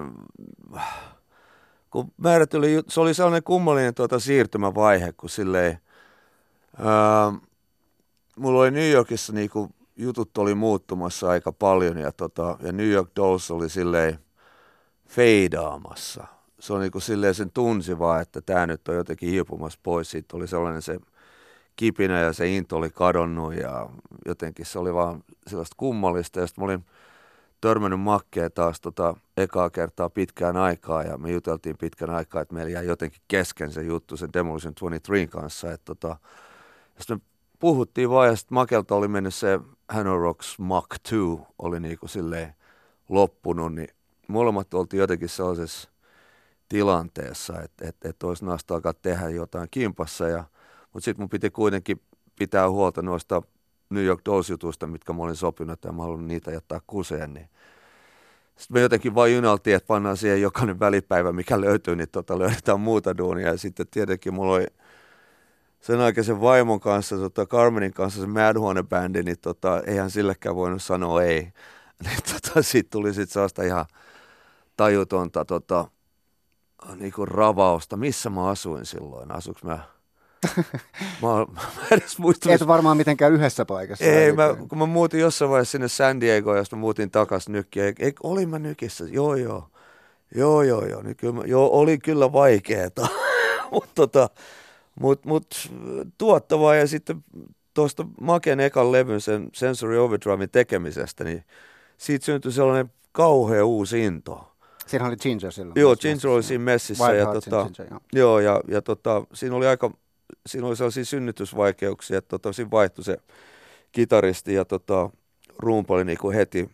kun 1.91 2.13
määrät 2.17 2.55
oli, 2.55 2.83
se 2.89 3.01
oli 3.01 3.15
sellainen 3.15 3.43
kummallinen 3.43 3.95
tuota, 3.95 4.19
siirtymävaihe, 4.19 5.13
kun 5.13 5.31
silleen, 5.31 5.79
ää, 6.79 7.33
mulla 8.37 8.61
oli 8.61 8.71
New 8.71 8.91
Yorkissa 8.91 9.33
niinku 9.33 9.71
jutut 9.97 10.39
oli 10.39 10.55
muuttumassa 10.55 11.29
aika 11.29 11.53
paljon 11.53 11.99
ja, 11.99 12.13
tota, 12.13 12.59
ja 12.63 12.73
New 12.73 12.89
York 12.89 13.11
Dolls 13.17 13.51
oli 13.51 13.69
silleen 13.69 14.19
feidaamassa. 15.09 16.27
Se 16.61 16.73
on 16.73 16.81
niin 16.81 16.93
kuin 16.93 17.03
silleen 17.03 17.35
sen 17.35 17.51
tunsi 17.51 17.99
vaan, 17.99 18.23
että 18.23 18.41
tämä 18.41 18.67
nyt 18.67 18.89
on 18.89 18.95
jotenkin 18.95 19.31
hiipumassa 19.31 19.79
pois. 19.83 20.11
Siitä 20.11 20.37
oli 20.37 20.49
sellainen 20.49 20.83
se 20.83 20.99
kipinä 21.77 22.21
ja 22.21 22.33
se 22.33 22.49
into 22.49 22.77
oli 22.77 22.91
kadonnut 22.91 23.55
ja 23.55 23.89
jotenkin 24.27 24.67
se 24.67 24.79
oli 24.79 24.95
vaan 24.95 25.25
sellaista 25.47 25.75
kummallista. 25.77 26.41
Ja 26.41 26.47
sitten 26.47 26.63
mä 26.63 26.65
olin 26.65 26.85
törmännyt 27.61 28.01
makkeen 28.01 28.53
taas 28.53 28.81
tota 28.81 29.15
ekaa 29.37 29.71
kertaa 29.71 30.11
pitkään 30.11 30.57
aikaa 30.57 31.03
ja 31.03 31.19
me 31.19 31.31
juteltiin 31.31 31.79
pitkän 31.79 32.11
aikaa, 32.11 32.43
että 32.43 32.55
meillä 32.55 32.71
jäi 32.71 32.87
jotenkin 32.87 33.23
kesken 33.29 33.73
se 33.73 33.83
juttu 33.83 34.17
sen 34.17 34.33
Demolition 34.33 34.75
23 34.75 35.27
kanssa. 35.27 35.73
Että 35.73 35.85
tota, 35.85 36.17
sitten 36.99 37.17
me 37.17 37.21
puhuttiin 37.59 38.11
vaan 38.11 38.29
ja 38.29 38.37
sitten 38.37 38.55
Makelta 38.55 38.95
oli 38.95 39.09
mennyt 39.09 39.35
se 39.35 39.61
Hanoi 39.93 40.19
Rocks 40.19 40.59
Mach 40.59 40.89
2 40.89 41.17
oli 41.59 41.81
niinku 41.81 42.07
loppunut, 43.09 43.75
niin 43.75 43.89
molemmat 44.29 44.75
oltiin 44.75 45.01
jotenkin 45.01 45.29
sellaisessa 45.29 45.91
tilanteessa, 46.69 47.63
että 47.63 47.89
et, 47.89 47.97
et 48.05 48.23
olisi 48.23 48.45
nasta 48.45 48.75
alkaa 48.75 48.95
tehdä 48.95 49.29
jotain 49.29 49.69
kimpassa. 49.71 50.29
Ja, 50.29 50.45
mutta 50.93 51.05
sitten 51.05 51.23
mun 51.23 51.29
piti 51.29 51.51
kuitenkin 51.51 52.01
pitää 52.39 52.71
huolta 52.71 53.03
noista 53.03 53.43
New 53.91 54.05
York 54.05 54.21
Dolls-jutuista, 54.29 54.87
mitkä 54.87 55.13
mä 55.13 55.23
olin 55.23 55.37
sopinut, 55.37 55.73
että 55.73 55.93
mä 55.93 56.03
haluan 56.03 56.29
niitä 56.29 56.51
jättää 56.51 56.81
kuseen. 56.87 57.35
Niin. 57.35 57.49
Sitten 58.57 58.75
me 58.75 58.81
jotenkin 58.81 59.15
vain 59.15 59.35
junaltiin, 59.35 59.77
että 59.77 59.87
pannaan 59.87 60.17
siihen 60.17 60.43
jokainen 60.43 60.81
välipäivä, 60.81 61.33
mikä 61.33 61.61
löytyy, 61.61 61.97
niin 61.97 62.09
tota, 62.09 62.39
löydetään 62.39 62.81
muuta 62.81 63.17
duunia. 63.19 63.49
Ja 63.49 63.57
sitten 63.57 63.87
tietenkin 63.91 64.35
mulla 64.35 64.55
oli 64.55 64.67
sen 65.83 66.01
aikaisen 66.01 66.41
vaimon 66.41 66.81
kanssa, 66.81 67.17
tota 67.17 67.47
Carmenin 67.47 67.93
kanssa 67.93 68.21
se 68.21 68.27
Madhuone-bändi, 68.27 69.23
niin 69.23 69.39
tota, 69.41 69.83
eihän 69.87 70.11
sillekään 70.11 70.57
voinut 70.57 70.83
sanoa 70.83 71.23
ei. 71.23 71.49
Niin 72.05 72.19
tota, 72.33 72.63
siitä 72.63 72.91
tuli 72.91 73.15
sitten 73.15 73.33
sellaista 73.33 73.63
ihan 73.63 73.85
tajutonta 74.77 75.45
tota, 75.45 75.85
niinku 76.97 77.27
ravausta. 77.27 77.97
Missä 77.97 78.31
mä 78.31 78.49
asuin 78.49 78.87
silloin? 78.87 79.35
Asuks 79.35 79.63
mä 79.63 79.79
mä, 81.23 81.29
mä 81.55 81.63
edes 81.91 82.19
muista, 82.19 82.53
Et 82.53 82.67
varmaan 82.67 82.97
mitenkään 82.97 83.33
yhdessä 83.33 83.65
paikassa. 83.65 84.05
Ei, 84.05 84.33
mä, 84.33 84.57
kun 84.69 84.79
mä 84.79 84.87
muutin 84.87 85.21
jossain 85.21 85.51
vaiheessa 85.51 85.73
sinne 85.73 85.89
San 85.89 86.21
Diegoon, 86.21 86.57
josta 86.57 86.77
muutin 86.77 87.11
takaisin 87.11 87.53
nykkiä. 87.53 87.85
Ei, 87.99 88.13
olin 88.23 88.49
mä 88.49 88.59
nykissä, 88.59 89.05
joo 89.11 89.35
joo. 89.35 89.69
Joo 90.35 90.63
joo 90.63 90.87
joo, 90.87 91.03
niin 91.03 91.17
kyllä, 91.17 91.43
joo 91.47 91.71
oli 91.71 91.99
kyllä 91.99 92.33
vaikeeta. 92.33 93.09
Mutta 93.71 93.93
tota, 93.95 94.29
mutta 95.01 95.29
mut, 95.29 95.71
tuottavaa 96.19 96.75
ja 96.75 96.87
sitten 96.87 97.25
tuosta 97.75 98.07
Maken 98.21 98.61
ekan 98.61 98.93
levyn, 98.93 99.21
sen 99.21 99.49
Sensory 99.53 99.99
Overdrivein 99.99 100.51
tekemisestä, 100.51 101.25
niin 101.25 101.45
siitä 101.97 102.25
syntyi 102.25 102.53
sellainen 102.53 102.93
kauhea 103.13 103.65
uusi 103.65 104.05
into. 104.05 104.53
Siinä 104.87 105.07
oli 105.07 105.17
Ginger 105.17 105.53
silloin. 105.53 105.81
Joo, 105.81 105.97
Ginger 105.97 106.29
oli 106.29 106.43
siinä 106.43 106.65
messissä. 106.65 107.05
Wild 107.09 107.19
ja, 107.19 107.27
tota, 107.27 107.65
Ginger, 107.65 107.87
joo. 107.91 108.01
joo, 108.13 108.41
ja, 108.41 108.61
ja 108.69 108.83
tota, 108.83 109.25
siinä 109.35 109.57
oli 109.57 109.67
aika, 109.67 109.91
siinä 110.47 110.67
oli 110.67 110.77
sellaisia 110.77 111.05
synnytysvaikeuksia, 111.05 112.19
että 112.19 112.29
tota, 112.29 112.53
siinä 112.53 112.71
vaihtui 112.71 113.05
se 113.05 113.19
kitaristi 113.93 114.55
ja 114.55 114.65
tota, 114.65 115.11
rumpa 115.59 115.95
oli 115.95 116.05
niinku 116.05 116.31
heti 116.31 116.71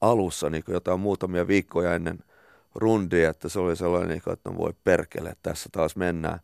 alussa 0.00 0.50
niinku 0.50 0.72
jotain 0.72 1.00
muutamia 1.00 1.46
viikkoja 1.48 1.94
ennen 1.94 2.18
rundia, 2.74 3.30
että 3.30 3.48
se 3.48 3.58
oli 3.58 3.76
sellainen, 3.76 4.08
niinku, 4.08 4.30
että 4.30 4.50
no 4.50 4.58
voi 4.58 4.72
perkele, 4.84 5.36
tässä 5.42 5.68
taas 5.72 5.96
mennään. 5.96 6.40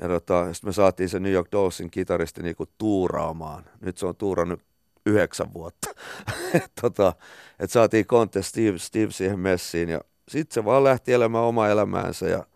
Ja 0.00 0.08
tota, 0.08 0.54
sitten 0.54 0.68
me 0.68 0.72
saatiin 0.72 1.08
se 1.08 1.20
New 1.20 1.32
York 1.32 1.48
Dollsin 1.52 1.90
kitaristi 1.90 2.42
niinku 2.42 2.66
tuuraamaan. 2.78 3.64
Nyt 3.80 3.98
se 3.98 4.06
on 4.06 4.16
tuurannut 4.16 4.60
yhdeksän 5.06 5.54
vuotta. 5.54 5.90
et 6.54 6.72
tota, 6.80 7.12
et 7.58 7.70
saatiin 7.70 8.06
Conte 8.06 8.42
Steve, 8.42 8.78
Steve 8.78 9.10
siihen 9.10 9.38
messiin 9.38 9.88
ja 9.88 10.00
sitten 10.28 10.54
se 10.54 10.64
vaan 10.64 10.84
lähti 10.84 11.12
elämään 11.12 11.44
omaa 11.44 11.68
elämäänsä 11.68 12.26
ja 12.26 12.46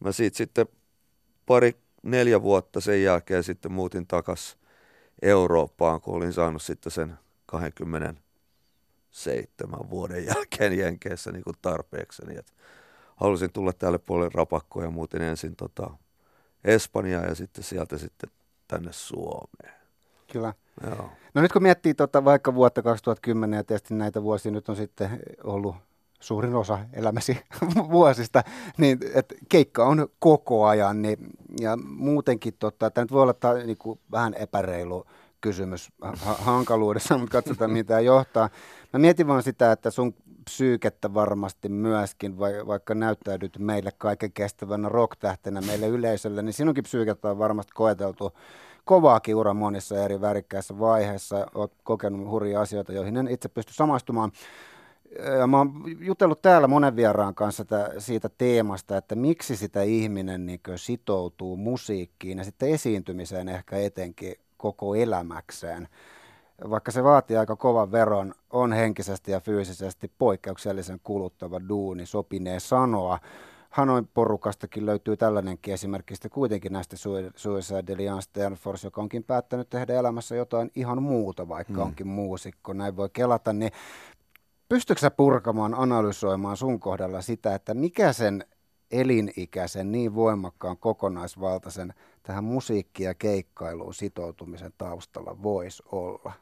mä 0.00 0.12
siitä 0.12 0.36
sitten 0.36 0.66
pari, 1.46 1.76
neljä 2.02 2.42
vuotta 2.42 2.80
sen 2.80 3.02
jälkeen 3.02 3.44
sitten 3.44 3.72
muutin 3.72 4.06
takas 4.06 4.58
Eurooppaan, 5.22 6.00
kun 6.00 6.14
olin 6.14 6.32
saanut 6.32 6.62
sitten 6.62 6.92
sen 6.92 7.14
27 7.46 9.90
vuoden 9.90 10.26
jälkeen 10.26 10.78
Jenkeissä 10.78 11.32
niin 11.32 11.42
tarpeekseni. 11.62 12.36
Et 12.36 12.54
halusin 13.16 13.52
tulla 13.52 13.72
tälle 13.72 13.98
puolelle 13.98 14.30
rapakkoon 14.34 14.84
ja 14.84 14.90
muutin 14.90 15.22
ensin 15.22 15.56
tota 15.56 15.90
Espanjaan 16.64 17.28
ja 17.28 17.34
sitten 17.34 17.64
sieltä 17.64 17.98
sitten 17.98 18.30
tänne 18.68 18.92
Suomeen. 18.92 19.74
Kyllä. 20.32 20.54
Joo. 20.86 21.10
No 21.34 21.42
nyt 21.42 21.52
kun 21.52 21.62
miettii 21.62 21.94
tota 21.94 22.24
vaikka 22.24 22.54
vuotta 22.54 22.82
2010 22.82 23.56
ja 23.56 23.64
tietysti 23.64 23.94
näitä 23.94 24.22
vuosia 24.22 24.52
nyt 24.52 24.68
on 24.68 24.76
sitten 24.76 25.20
ollut 25.44 25.76
suurin 26.20 26.54
osa 26.54 26.78
elämäsi 26.92 27.40
vuosista, 27.90 28.42
niin 28.78 28.98
et 29.14 29.34
keikka 29.48 29.84
on 29.84 30.08
koko 30.18 30.66
ajan 30.66 31.02
niin, 31.02 31.18
ja 31.60 31.76
muutenkin 31.76 32.54
tota, 32.58 32.90
tämä 32.90 33.04
nyt 33.04 33.12
voi 33.12 33.22
olla 33.22 33.34
tää, 33.34 33.54
niinku, 33.54 33.98
vähän 34.12 34.34
epäreilu 34.34 35.06
kysymys 35.40 35.92
ha- 36.00 36.36
hankaluudessa, 36.38 37.18
mutta 37.18 37.32
katsotaan 37.32 37.70
mitä 37.70 38.00
johtaa. 38.00 38.50
Mä 38.92 38.98
mietin 38.98 39.26
vaan 39.26 39.42
sitä, 39.42 39.72
että 39.72 39.90
sun 39.90 40.14
psyykettä 40.50 41.14
varmasti 41.14 41.68
myöskin, 41.68 42.38
vaikka 42.66 42.94
näyttäydyt 42.94 43.58
meille 43.58 43.90
kaiken 43.98 44.32
kestävänä 44.32 44.88
rock-tähtenä 44.88 45.60
meille 45.60 45.86
yleisölle, 45.86 46.42
niin 46.42 46.52
sinunkin 46.52 46.84
psyykettä 46.84 47.30
on 47.30 47.38
varmasti 47.38 47.72
koeteltu 47.74 48.32
kovaa 48.84 49.20
kiura 49.20 49.54
monissa 49.54 50.04
eri 50.04 50.20
värikkäissä 50.20 50.78
vaiheissa. 50.78 51.46
Olet 51.54 51.72
kokenut 51.82 52.30
hurjia 52.30 52.60
asioita, 52.60 52.92
joihin 52.92 53.16
en 53.16 53.28
itse 53.28 53.48
pysty 53.48 53.74
samastumaan. 53.74 54.32
Ja 55.38 55.46
mä 55.46 55.58
oon 55.58 55.72
jutellut 56.00 56.42
täällä 56.42 56.68
monen 56.68 56.96
vieraan 56.96 57.34
kanssa 57.34 57.64
tä, 57.64 57.90
siitä 57.98 58.30
teemasta, 58.38 58.96
että 58.96 59.14
miksi 59.14 59.56
sitä 59.56 59.82
ihminen 59.82 60.46
niin 60.46 60.60
sitoutuu 60.76 61.56
musiikkiin 61.56 62.38
ja 62.38 62.44
sitten 62.44 62.68
esiintymiseen 62.68 63.48
ehkä 63.48 63.76
etenkin 63.76 64.34
koko 64.56 64.94
elämäkseen. 64.94 65.88
Vaikka 66.70 66.90
se 66.90 67.04
vaatii 67.04 67.36
aika 67.36 67.56
kovan 67.56 67.92
veron, 67.92 68.34
on 68.50 68.72
henkisesti 68.72 69.30
ja 69.32 69.40
fyysisesti 69.40 70.12
poikkeuksellisen 70.18 71.00
kuluttava 71.02 71.60
duuni, 71.68 72.06
sopinee 72.06 72.60
sanoa. 72.60 73.18
Hanoin 73.70 74.08
porukastakin 74.14 74.86
löytyy 74.86 75.16
tällainenkin 75.16 75.74
esimerkki 75.74 76.14
sitten 76.14 76.30
kuitenkin 76.30 76.72
näistä 76.72 76.96
Suicide 77.36 77.96
Lian 77.96 78.22
Stanfors, 78.22 78.84
joka 78.84 79.00
onkin 79.00 79.24
päättänyt 79.24 79.70
tehdä 79.70 79.94
elämässä 79.94 80.36
jotain 80.36 80.70
ihan 80.74 81.02
muuta, 81.02 81.48
vaikka 81.48 81.72
mm. 81.72 81.80
onkin 81.80 82.06
muusikko, 82.06 82.72
näin 82.72 82.96
voi 82.96 83.08
kelata, 83.12 83.52
niin 83.52 83.72
pystytkö 84.68 85.00
sä 85.00 85.10
purkamaan, 85.10 85.74
analysoimaan 85.74 86.56
sun 86.56 86.80
kohdalla 86.80 87.20
sitä, 87.20 87.54
että 87.54 87.74
mikä 87.74 88.12
sen 88.12 88.44
elinikäisen, 88.90 89.92
niin 89.92 90.14
voimakkaan 90.14 90.76
kokonaisvaltaisen 90.78 91.94
tähän 92.22 92.44
musiikki- 92.44 93.02
ja 93.02 93.14
keikkailuun 93.14 93.94
sitoutumisen 93.94 94.72
taustalla 94.78 95.42
voisi 95.42 95.82
olla? 95.92 96.32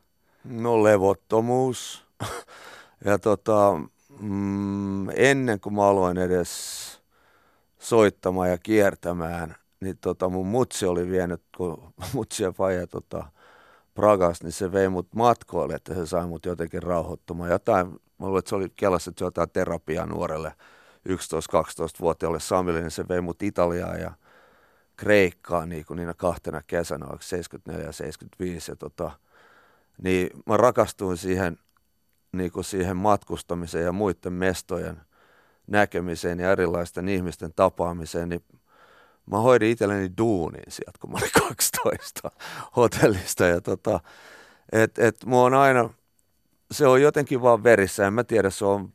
No 0.50 0.82
levottomuus. 0.82 2.04
ja 3.04 3.18
tota, 3.18 3.80
mm, 4.20 5.10
ennen 5.10 5.60
kuin 5.60 5.74
mä 5.74 5.88
aloin 5.88 6.18
edes 6.18 6.50
soittamaan 7.78 8.50
ja 8.50 8.58
kiertämään, 8.58 9.56
niin 9.80 9.98
tota 9.98 10.28
mun 10.28 10.46
mutsi 10.46 10.86
oli 10.86 11.10
vienyt, 11.10 11.42
kun 11.56 11.92
mutsi 12.14 12.42
ja 12.42 12.52
faija 12.52 12.86
tota, 12.86 13.24
Pragas, 13.94 14.42
niin 14.42 14.52
se 14.52 14.72
vei 14.72 14.88
mut 14.88 15.14
matkoille, 15.14 15.74
että 15.74 15.94
se 15.94 16.06
sai 16.06 16.26
mut 16.26 16.46
jotenkin 16.46 16.82
rauhoittumaan. 16.82 17.50
Jotain, 17.50 17.86
mä 17.88 18.26
luulen, 18.26 18.38
että 18.38 18.48
se 18.48 18.56
oli 18.56 18.72
kelassa, 18.76 19.12
jotain 19.20 19.50
terapiaa 19.50 20.06
nuorelle 20.06 20.52
11-12-vuotiaalle 21.08 22.40
Samille, 22.40 22.80
niin 22.80 22.90
se 22.90 23.08
vei 23.08 23.20
mut 23.20 23.42
Italiaan 23.42 24.00
ja 24.00 24.12
Kreikkaan 24.96 25.68
niin 25.68 25.84
kuin 25.84 25.96
niinä 25.96 26.14
kahtena 26.14 26.62
kesänä, 26.66 27.06
74 27.20 27.86
ja 27.86 27.92
75. 27.92 28.72
Ja 28.72 28.76
tota, 28.76 29.10
niin 30.02 30.30
mä 30.46 30.56
rakastuin 30.56 31.16
siihen, 31.16 31.58
niin 32.32 32.52
kuin 32.52 32.64
siihen 32.64 32.96
matkustamiseen 32.96 33.84
ja 33.84 33.92
muiden 33.92 34.32
mestojen 34.32 34.96
näkemiseen 35.66 36.38
ja 36.38 36.52
erilaisten 36.52 37.08
ihmisten 37.08 37.52
tapaamiseen, 37.56 38.28
niin 38.28 38.44
mä 39.30 39.38
hoidin 39.38 39.70
itselleni 39.70 40.10
duunin 40.18 40.62
sieltä, 40.68 40.98
kun 41.00 41.10
mä 41.10 41.18
olin 41.18 41.30
12 41.48 42.30
hotellista. 42.76 43.44
Ja 43.44 43.60
tota, 43.60 44.00
et, 44.72 44.98
et 44.98 45.16
mua 45.26 45.44
on 45.44 45.54
aina, 45.54 45.90
se 46.70 46.86
on 46.86 47.02
jotenkin 47.02 47.42
vaan 47.42 47.64
verissä, 47.64 48.06
en 48.06 48.12
mä 48.12 48.24
tiedä, 48.24 48.50
se 48.50 48.64
on 48.64 48.92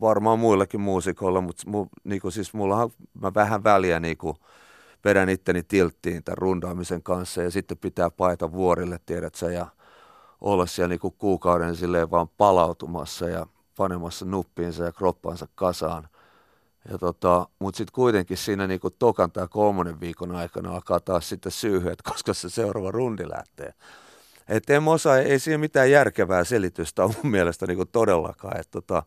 varmaan 0.00 0.38
muillakin 0.38 0.80
muusikoilla, 0.80 1.40
mutta 1.40 1.62
mu, 1.66 1.86
niinku, 2.04 2.30
siis 2.30 2.54
mullahan 2.54 2.90
mä 3.20 3.34
vähän 3.34 3.64
väliä 3.64 4.00
niinku, 4.00 4.36
vedän 5.04 5.28
itteni 5.28 5.62
tilttiin 5.62 6.24
tämän 6.24 6.38
rundaamisen 6.38 7.02
kanssa 7.02 7.42
ja 7.42 7.50
sitten 7.50 7.78
pitää 7.78 8.10
paita 8.10 8.52
vuorille, 8.52 9.00
tiedät 9.06 9.34
sä, 9.34 9.50
ja 9.50 9.66
olla 10.44 10.66
siellä 10.66 10.88
niinku 10.88 11.10
kuukauden 11.10 11.76
silleen 11.76 12.10
vaan 12.10 12.28
palautumassa 12.28 13.28
ja 13.28 13.46
panemassa 13.76 14.24
nuppiinsa 14.24 14.84
ja 14.84 14.92
kroppansa 14.92 15.48
kasaan. 15.54 16.08
Ja 16.90 16.98
tota, 16.98 17.48
mutta 17.58 17.78
sitten 17.78 17.94
kuitenkin 17.94 18.36
siinä 18.36 18.66
niinku 18.66 18.90
tokan 18.90 19.32
tai 19.32 19.48
kolmannen 19.50 20.00
viikon 20.00 20.36
aikana 20.36 20.74
alkaa 20.74 21.00
taas 21.00 21.28
sitten 21.28 21.52
syyhy, 21.52 21.90
että 21.90 22.10
koska 22.10 22.34
se 22.34 22.50
seuraava 22.50 22.90
rundi 22.90 23.28
lähtee. 23.28 23.74
Että 24.48 24.74
en 24.74 24.88
osaa, 24.88 25.18
ei 25.18 25.38
siinä 25.38 25.58
mitään 25.58 25.90
järkevää 25.90 26.44
selitystä 26.44 27.04
ole 27.04 27.14
mun 27.22 27.32
mielestä 27.32 27.66
niinku 27.66 27.84
todellakaan. 27.84 28.60
Että 28.60 28.70
tota, 28.70 29.02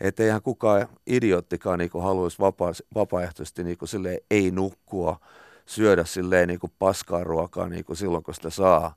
et 0.00 0.20
eihän 0.20 0.42
kukaan 0.42 0.88
idioottikaan 1.06 1.78
niinku 1.78 2.00
haluaisi 2.00 2.38
vapaa, 2.38 2.72
vapaaehtoisesti 2.94 3.64
niinku 3.64 3.86
ei 4.30 4.50
nukkua, 4.50 5.20
syödä 5.66 6.04
silleen 6.04 6.48
niinku 6.48 6.70
paskaa 6.78 7.24
ruokaa 7.24 7.68
niinku 7.68 7.94
silloin, 7.94 8.22
kun 8.22 8.34
sitä 8.34 8.50
saa 8.50 8.94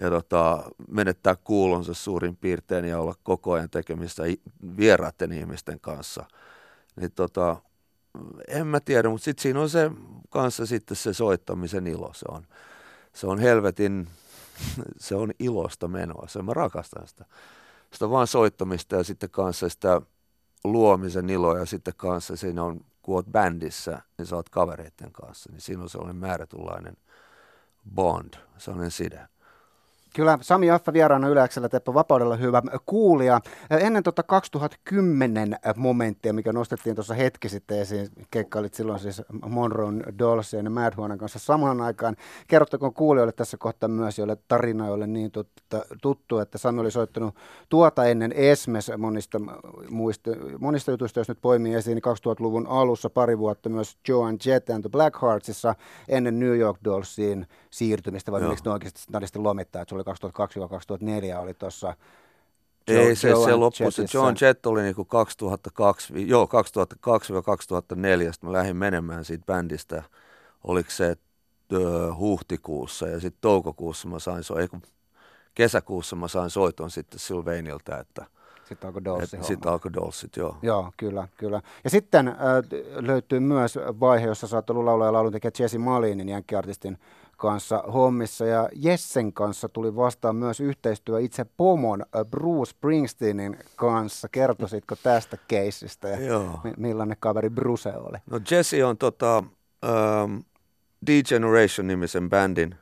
ja 0.00 0.10
tota, 0.10 0.70
menettää 0.88 1.36
kuulonsa 1.36 1.94
suurin 1.94 2.36
piirtein 2.36 2.84
ja 2.84 3.00
olla 3.00 3.14
koko 3.22 3.52
ajan 3.52 3.70
tekemistä 3.70 4.22
vieraiden 4.76 5.32
ihmisten 5.32 5.80
kanssa. 5.80 6.24
Niin 6.96 7.12
tota, 7.12 7.56
en 8.48 8.66
mä 8.66 8.80
tiedä, 8.80 9.08
mutta 9.08 9.24
sitten 9.24 9.42
siinä 9.42 9.60
on 9.60 9.70
se 9.70 9.90
kanssa 10.30 10.66
sitten 10.66 10.96
se 10.96 11.14
soittamisen 11.14 11.86
ilo. 11.86 12.10
Se 12.14 12.24
on, 12.28 12.46
se 13.12 13.26
on 13.26 13.38
helvetin, 13.38 14.08
se 14.98 15.14
on 15.14 15.30
ilosta 15.38 15.88
menoa. 15.88 16.28
Se 16.28 16.42
mä 16.42 16.54
rakastan 16.54 17.08
sitä. 17.08 17.24
Sitä 17.92 18.10
vaan 18.10 18.26
soittamista 18.26 18.96
ja 18.96 19.04
sitten 19.04 19.30
kanssa 19.30 19.68
sitä 19.68 20.02
luomisen 20.64 21.30
iloa 21.30 21.58
ja 21.58 21.66
sitten 21.66 21.94
kanssa 21.96 22.36
siinä 22.36 22.62
on, 22.62 22.80
kun 23.02 23.14
oot 23.14 23.26
bändissä, 23.26 24.02
niin 24.18 24.26
sä 24.26 24.36
oot 24.36 24.48
kavereiden 24.48 25.12
kanssa, 25.12 25.52
niin 25.52 25.60
siinä 25.60 25.82
on 25.82 25.88
sellainen 25.88 26.16
määrätynlainen 26.16 26.96
bond, 27.94 28.34
sellainen 28.58 28.90
side. 28.90 29.28
Kyllä, 30.14 30.38
Sami 30.40 30.70
Affa 30.70 30.92
vieraana 30.92 31.28
Yleäksellä, 31.28 31.68
Teppo 31.68 31.94
Vapaudella 31.94 32.36
hyvä 32.36 32.62
kuulija. 32.86 33.40
Ennen 33.70 34.02
tuota 34.02 34.22
2010 34.22 35.56
momenttia, 35.76 36.32
mikä 36.32 36.52
nostettiin 36.52 36.96
tuossa 36.96 37.14
hetki 37.14 37.48
sitten 37.48 37.78
esiin, 37.78 38.08
keikkailit 38.30 38.74
silloin 38.74 38.98
siis 38.98 39.22
Monroe 39.48 39.92
Dolcien 40.18 40.64
ja 40.64 40.70
Madhuonan 40.70 41.18
kanssa 41.18 41.38
samaan 41.38 41.80
aikaan. 41.80 42.16
Kerrottakoon 42.48 42.94
kuulijoille 42.94 43.32
tässä 43.32 43.56
kohtaa 43.56 43.88
myös, 43.88 44.18
joille 44.18 44.36
tarina 44.48 44.86
joille 44.86 45.06
niin 45.06 45.32
tuttu, 46.02 46.38
että 46.38 46.58
Sami 46.58 46.80
oli 46.80 46.90
soittanut 46.90 47.34
tuota 47.68 48.04
ennen 48.04 48.32
Esmes 48.32 48.92
monista, 48.98 49.40
muista, 49.90 50.30
monista 50.58 50.90
jutuista, 50.90 51.20
jos 51.20 51.28
nyt 51.28 51.40
poimii 51.40 51.74
esiin, 51.74 51.94
niin 51.94 52.04
2000-luvun 52.04 52.66
alussa 52.66 53.10
pari 53.10 53.38
vuotta 53.38 53.68
myös 53.68 53.98
Joan 54.08 54.38
Jett 54.46 54.70
and 54.70 54.80
the 54.80 54.90
Blackheartsissa 54.90 55.74
ennen 56.08 56.38
New 56.38 56.58
York 56.58 56.78
Dollsiin 56.84 57.46
siirtymistä, 57.70 58.32
vai 58.32 58.40
miksi 58.40 58.64
ne 58.64 58.70
oikeasti 58.70 59.38
lomittaa, 59.38 59.82
että 59.82 59.94
oli 60.00 61.34
2002-2004 61.36 61.38
oli 61.38 61.54
tuossa 61.54 61.94
ei, 62.86 63.16
se, 63.16 63.28
se 63.44 63.54
loppu, 63.54 63.90
se 63.90 64.04
John 64.14 64.36
Jett 64.40 64.66
oli 64.66 64.82
niinku 64.82 65.04
2002, 65.04 66.28
joo 66.28 66.44
2002-2004, 66.44 66.48
sitten 68.32 68.34
mä 68.42 68.52
lähdin 68.52 68.76
menemään 68.76 69.24
siitä 69.24 69.44
bändistä, 69.46 70.02
oliko 70.64 70.90
se 70.90 71.16
ö, 71.72 72.14
huhtikuussa 72.14 73.08
ja 73.08 73.20
sitten 73.20 73.40
toukokuussa 73.40 74.08
mä 74.08 74.18
sain, 74.18 74.44
so, 74.44 74.58
ei 74.58 74.68
kun 74.68 74.82
kesäkuussa 75.54 76.16
mä 76.16 76.28
sain 76.28 76.50
soiton 76.50 76.90
sitten 76.90 77.18
Sylvainilta, 77.18 77.98
että 77.98 78.26
Sitten 78.68 78.86
alkoi 78.86 79.04
Dolls 79.04 79.30
Sitten 79.30 79.72
alkoi 79.72 79.92
Dollsit, 79.92 80.36
joo. 80.36 80.56
Joo, 80.62 80.92
kyllä, 80.96 81.28
kyllä. 81.36 81.62
Ja 81.84 81.90
sitten 81.90 82.28
äh, 82.28 82.34
löytyy 82.94 83.40
myös 83.40 83.78
vaihe, 84.00 84.26
jossa 84.26 84.46
sä 84.46 84.56
oot 84.56 84.70
ollut 84.70 84.84
laulaja 84.84 85.08
ja 85.08 85.12
lauluntekijä 85.12 85.50
Jesse 85.58 85.78
Malinin, 85.78 86.28
jänkkiartistin 86.28 86.98
kanssa 87.40 87.84
hommissa. 87.92 88.46
Ja 88.46 88.68
Jessen 88.74 89.32
kanssa 89.32 89.68
tuli 89.68 89.96
vastaan 89.96 90.36
myös 90.36 90.60
yhteistyö 90.60 91.20
itse 91.20 91.46
pomon 91.56 92.02
äh, 92.02 92.24
Bruce 92.24 92.70
Springsteenin 92.70 93.58
kanssa. 93.76 94.28
Kertoisitko 94.28 94.96
tästä 95.02 95.38
keissistä 95.48 96.08
ja 96.08 96.20
Joo. 96.20 96.60
mi- 96.64 96.74
millainen 96.76 97.16
kaveri 97.20 97.50
Bruce 97.50 97.92
oli? 97.96 98.18
No 98.30 98.40
Jesse 98.50 98.84
on 98.84 98.98
tota, 98.98 99.38
um, 100.24 100.42
D-Generation-nimisen 101.06 102.30
bändin 102.30 102.74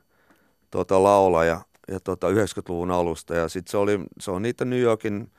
tota, 0.70 1.02
laulaja 1.02 1.60
ja 1.88 2.00
tota, 2.00 2.28
90-luvun 2.28 2.90
alusta. 2.90 3.34
Ja 3.34 3.48
sitten 3.48 3.70
se, 3.70 3.76
oli, 3.76 4.00
se 4.20 4.30
on 4.30 4.42
niitä 4.42 4.64
New 4.64 4.80
Yorkin 4.80 5.32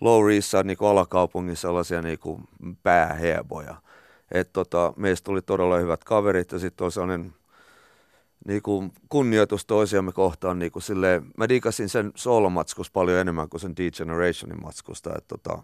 Lower 0.00 0.30
East 0.30 0.48
Side 0.48 0.62
niin 0.62 0.78
alakaupungin 0.80 1.56
sellaisia 1.56 2.02
niin 2.02 2.18
pääheboja. 2.82 3.74
Et 4.32 4.52
tota, 4.52 4.92
meistä 4.96 5.24
tuli 5.24 5.42
todella 5.42 5.78
hyvät 5.78 6.04
kaverit 6.04 6.52
ja 6.52 6.58
sitten 6.58 6.84
oli 6.84 6.92
sellainen 6.92 7.34
niin 8.46 8.62
kuin 8.62 8.92
kunnioitus 9.08 9.66
toisiamme 9.66 10.12
kohtaan. 10.12 10.58
Niin 10.58 10.72
kuin 10.72 10.82
silleen, 10.82 11.26
mä 11.36 11.48
digasin 11.48 11.88
sen 11.88 12.12
solomatskus 12.14 12.90
paljon 12.90 13.18
enemmän 13.18 13.48
kuin 13.48 13.60
sen 13.60 13.76
D-Generationin 13.76 14.62
matskusta. 14.62 15.10
Että 15.18 15.28
tota, 15.28 15.62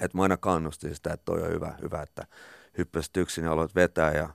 et 0.00 0.14
mä 0.14 0.22
aina 0.22 0.36
kannustin 0.36 0.94
sitä, 0.94 1.12
että 1.12 1.24
toi 1.24 1.42
on 1.42 1.50
hyvä, 1.50 1.74
hyvä 1.82 2.02
että 2.02 2.26
hyppäsit 2.78 3.16
yksin 3.16 3.44
ja 3.44 3.52
aloit 3.52 3.74
vetää. 3.74 4.12
Ja 4.12 4.28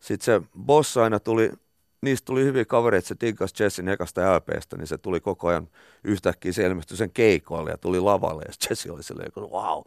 sitten 0.00 0.24
se 0.24 0.48
boss 0.58 0.96
aina 0.96 1.20
tuli, 1.20 1.52
niistä 2.00 2.26
tuli 2.26 2.44
hyviä 2.44 2.64
kavereita, 2.64 3.08
se 3.08 3.16
diggas 3.20 3.60
Jessin 3.60 3.88
ekasta 3.88 4.36
LPstä, 4.36 4.76
niin 4.76 4.86
se 4.86 4.98
tuli 4.98 5.20
koko 5.20 5.48
ajan 5.48 5.68
yhtäkkiä, 6.04 6.52
se 6.52 6.66
ilmestyi 6.66 6.96
sen 6.96 7.10
keikoille 7.10 7.70
ja 7.70 7.78
tuli 7.78 8.00
lavalle 8.00 8.42
ja 8.42 8.52
Jesse 8.70 8.92
oli 8.92 9.02
silleen, 9.02 9.32
wow. 9.36 9.82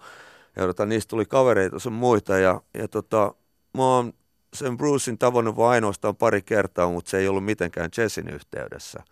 Ja 0.56 0.66
tota, 0.68 0.86
niistä 0.86 1.10
tuli 1.10 1.26
kavereita 1.26 1.80
sun 1.80 1.94
muita 1.94 2.38
ja, 2.38 2.62
ja 2.74 2.88
tota, 2.88 3.36
mä 3.78 3.84
oon 3.84 4.14
sen 4.54 4.78
Brucein 4.78 5.18
tavannut 5.18 5.56
vain 5.56 5.72
ainoastaan 5.72 6.16
pari 6.16 6.42
kertaa, 6.42 6.90
mutta 6.90 7.10
se 7.10 7.18
ei 7.18 7.28
ollut 7.28 7.46
mitenkään 7.46 7.90
Jessin 7.98 8.30
yhteydessä. 8.30 9.04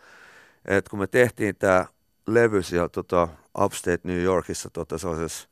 Et 0.65 0.89
kun 0.89 0.99
me 0.99 1.07
tehtiin 1.07 1.55
tämä 1.55 1.85
levy 2.27 2.63
siellä 2.63 2.89
tota, 2.89 3.27
Upstate 3.59 3.99
New 4.03 4.21
Yorkissa 4.21 4.69
tota, 4.69 4.97
sellaisessa 4.97 5.49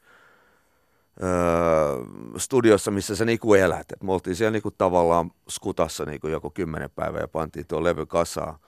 öö, 1.24 1.30
studiossa, 2.38 2.92
missä 2.92 3.16
sä 3.16 3.26
niinku 3.26 3.54
elät. 3.54 3.92
Et 3.92 4.04
me 4.04 4.14
oltiin 4.14 4.36
siellä 4.36 4.52
niinku 4.52 4.72
tavallaan 4.72 5.32
skutassa 5.50 6.06
niinku 6.06 6.28
joku 6.28 6.50
kymmenen 6.50 6.90
päivää 6.90 7.22
ja 7.22 7.28
pantiin 7.28 7.68
tuo 7.68 7.84
levy 7.84 8.06
kasaan. 8.06 8.60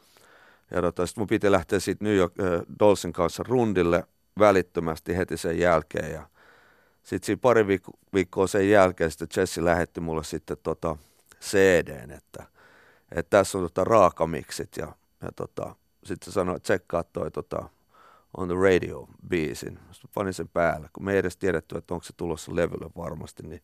Ja 0.71 0.81
tota, 0.81 1.05
sitten 1.05 1.21
mun 1.21 1.27
piti 1.27 1.51
lähteä 1.51 1.79
siitä 1.79 2.03
New 2.03 2.15
York 2.15 2.33
äh, 2.39 2.61
Dolsin 2.79 3.13
kanssa 3.13 3.43
rundille 3.47 4.03
välittömästi 4.39 5.17
heti 5.17 5.37
sen 5.37 5.59
jälkeen. 5.59 6.11
Ja 6.11 6.27
sitten 7.03 7.25
siinä 7.25 7.39
pari 7.41 7.67
viikko, 7.67 7.91
viikkoa 8.13 8.47
sen 8.47 8.69
jälkeen 8.69 9.11
sitten 9.11 9.27
Jesse 9.37 9.65
lähetti 9.65 9.99
mulle 9.99 10.23
sitten 10.23 10.57
tota 10.63 10.97
CDn, 11.41 12.11
että, 12.11 12.43
että 13.11 13.37
tässä 13.37 13.57
on 13.57 13.63
tota 13.63 13.83
raakamiksit. 13.83 14.77
Ja, 14.77 14.95
ja 15.21 15.31
tota, 15.35 15.75
sitten 16.03 16.33
sanoi, 16.33 16.55
että 16.55 16.63
tsekkaa 16.63 17.03
toi 17.03 17.31
tota, 17.31 17.69
on 18.37 18.47
the 18.47 18.55
radio 18.55 19.07
biisin. 19.29 19.79
Sitten 19.91 20.11
panin 20.13 20.33
sen 20.33 20.47
päälle, 20.47 20.89
kun 20.93 21.05
me 21.05 21.11
ei 21.11 21.17
edes 21.17 21.37
tiedetty, 21.37 21.77
että 21.77 21.93
onko 21.93 22.03
se 22.03 22.13
tulossa 22.17 22.55
levylle 22.55 22.89
varmasti, 22.97 23.43
niin 23.43 23.61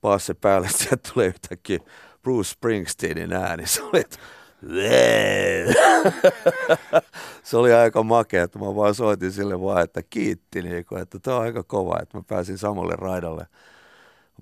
paas 0.00 0.26
se 0.26 0.34
päälle, 0.34 0.68
sieltä 0.78 1.10
tulee 1.12 1.26
yhtäkkiä 1.26 1.78
Bruce 2.22 2.50
Springsteenin 2.50 3.32
ääni. 3.32 3.66
Se 3.66 3.82
oli, 3.82 4.00
että 4.00 4.18
se 7.42 7.56
oli 7.56 7.72
aika 7.72 8.02
makea, 8.02 8.44
että 8.44 8.58
mä 8.58 8.74
vaan 8.74 8.94
soitin 8.94 9.32
sille 9.32 9.60
vaan, 9.60 9.82
että 9.82 10.02
kiitti, 10.02 10.62
niin 10.62 10.84
kuin, 10.84 11.02
että 11.02 11.18
tämä 11.18 11.36
on 11.36 11.42
aika 11.42 11.62
kova, 11.62 11.98
että 12.02 12.18
mä 12.18 12.24
pääsin 12.26 12.58
samalle 12.58 12.94
raidalle 12.96 13.46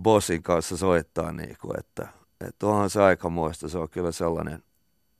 bossin 0.02 0.42
kanssa 0.42 0.76
soittaa, 0.76 1.32
niin 1.32 1.56
kuin, 1.60 1.78
että, 1.78 2.08
että 2.40 2.66
onhan 2.66 2.90
se 2.90 3.02
aika 3.02 3.28
muista, 3.28 3.68
se 3.68 3.78
on 3.78 3.88
kyllä 3.88 4.12
sellainen 4.12 4.62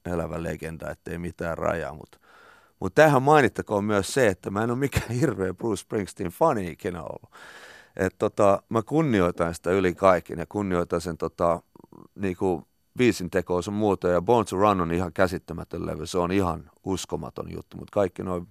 elävä 0.05 0.43
legenda, 0.43 0.91
että 0.91 1.11
ei 1.11 1.19
mitään 1.19 1.59
rajaa, 1.59 1.95
mutta 1.95 2.19
mutta 2.81 3.03
tähän 3.03 3.23
mainittakoon 3.23 3.85
myös 3.85 4.15
se, 4.15 4.29
että 4.29 4.51
mä 4.51 4.65
en 4.65 4.71
ole 4.71 4.79
mikään 4.79 5.11
hirveä 5.21 5.55
Bruce 5.55 5.81
Springsteen 5.81 6.31
fani 6.31 6.71
ikinä 6.71 7.03
ollut. 7.03 7.31
Et 7.97 8.15
tota, 8.19 8.63
mä 8.69 8.83
kunnioitan 8.83 9.55
sitä 9.55 9.71
yli 9.71 9.95
kaikin 9.95 10.39
ja 10.39 10.47
kunnioitan 10.49 11.01
sen 11.01 11.17
tota, 11.17 11.63
niinku, 12.15 12.69
biisin 12.99 13.31
tekoa 13.31 13.63
sun 13.63 13.75
muuta. 13.75 14.09
Ja 14.09 14.23
Born 14.23 14.47
to 14.47 14.57
Run 14.57 14.81
on 14.81 14.93
ihan 14.93 15.13
käsittämätön 15.13 15.87
levy, 15.87 16.07
se 16.07 16.19
on 16.19 16.33
ihan 16.33 16.71
uskomaton 16.85 17.53
juttu. 17.53 17.77
Mutta 17.77 17.93
kaikki 17.93 18.23
noin 18.23 18.49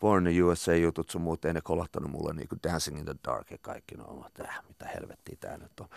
Born 0.00 0.26
in 0.26 0.44
USA-jutut 0.44 1.10
sun 1.10 1.22
muut, 1.22 1.44
ei 1.44 1.54
ne 1.54 1.60
kolahtanut 1.60 2.10
mulle 2.10 2.32
niinku 2.32 2.56
Dancing 2.68 2.98
in 2.98 3.04
the 3.04 3.14
Dark 3.28 3.50
ja 3.50 3.58
kaikki 3.60 3.94
no, 3.94 4.24
äh, 4.40 4.60
mitä 4.68 4.88
helvettiä 4.88 5.36
tää 5.40 5.58
nyt 5.58 5.80
on. 5.80 5.88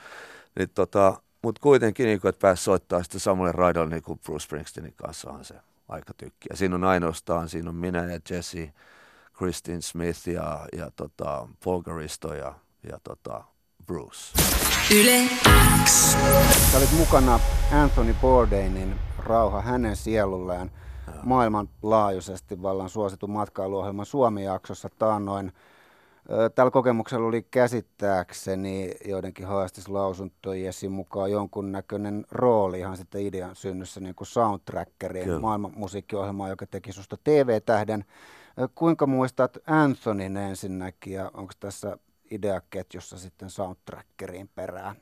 Niin, 0.59 0.69
tota, 0.69 1.21
mutta 1.41 1.61
kuitenkin, 1.61 2.05
niinku, 2.05 2.27
että 2.27 2.41
pääsi 2.41 2.63
soittaa 2.63 3.03
sitten 3.03 3.21
samalle 3.21 3.51
raidalle 3.51 3.89
niin 3.89 4.03
kuin 4.03 4.19
Bruce 4.19 4.43
Springsteenin 4.43 4.93
kanssa 4.95 5.31
on 5.31 5.45
se 5.45 5.55
aika 5.89 6.13
tykkiä. 6.13 6.55
Siinä 6.55 6.75
on 6.75 6.83
ainoastaan, 6.83 7.49
siinä 7.49 7.69
on 7.69 7.75
minä 7.75 8.11
ja 8.11 8.19
Jesse, 8.29 8.73
Christine 9.37 9.81
Smith 9.81 10.27
ja, 10.27 10.65
ja 10.77 10.91
tota, 10.95 11.47
Paul 11.63 11.81
Garisto 11.81 12.33
ja, 12.33 12.53
ja 12.91 12.99
tota, 13.03 13.43
Bruce. 13.85 14.19
Yle 14.95 15.29
X. 15.85 16.17
Sä 16.71 16.77
olit 16.77 16.91
mukana 16.91 17.39
Anthony 17.71 18.13
Bourdainin 18.21 18.95
Rauha 19.19 19.61
hänen 19.61 19.95
sielulleen 19.95 20.71
maailmanlaajuisesti 21.23 22.61
vallan 22.61 22.89
suositun 22.89 23.29
matkailuohjelman 23.29 24.05
Suomi-jaksossa 24.05 24.89
taannoin. 24.99 25.53
Tällä 26.55 26.71
kokemuksella 26.71 27.27
oli 27.27 27.47
käsittääkseni 27.51 28.91
joidenkin 29.05 29.47
haastislausuntojen 29.47 30.73
mukaan 30.89 31.31
jonkunnäköinen 31.31 32.25
rooli 32.31 32.79
ihan 32.79 32.97
sitten 32.97 33.21
idean 33.21 33.55
synnyssä 33.55 33.99
niin 33.99 34.15
kuin 34.15 34.27
soundtrackeriin 34.27 35.25
Kyllä. 35.25 35.39
maailman 35.39 35.71
musiikkiohjelmaan, 35.75 36.49
joka 36.49 36.65
teki 36.65 36.91
susta 36.91 37.17
TV-tähden. 37.23 38.05
Kuinka 38.75 39.07
muistat 39.07 39.57
Anthonyn 39.67 40.37
ensinnäkin 40.37 41.13
ja 41.13 41.31
onko 41.33 41.53
tässä 41.59 41.97
ideaketjussa 42.31 43.17
sitten 43.17 43.49
soundtrackeriin 43.49 44.49
perään? 44.55 44.95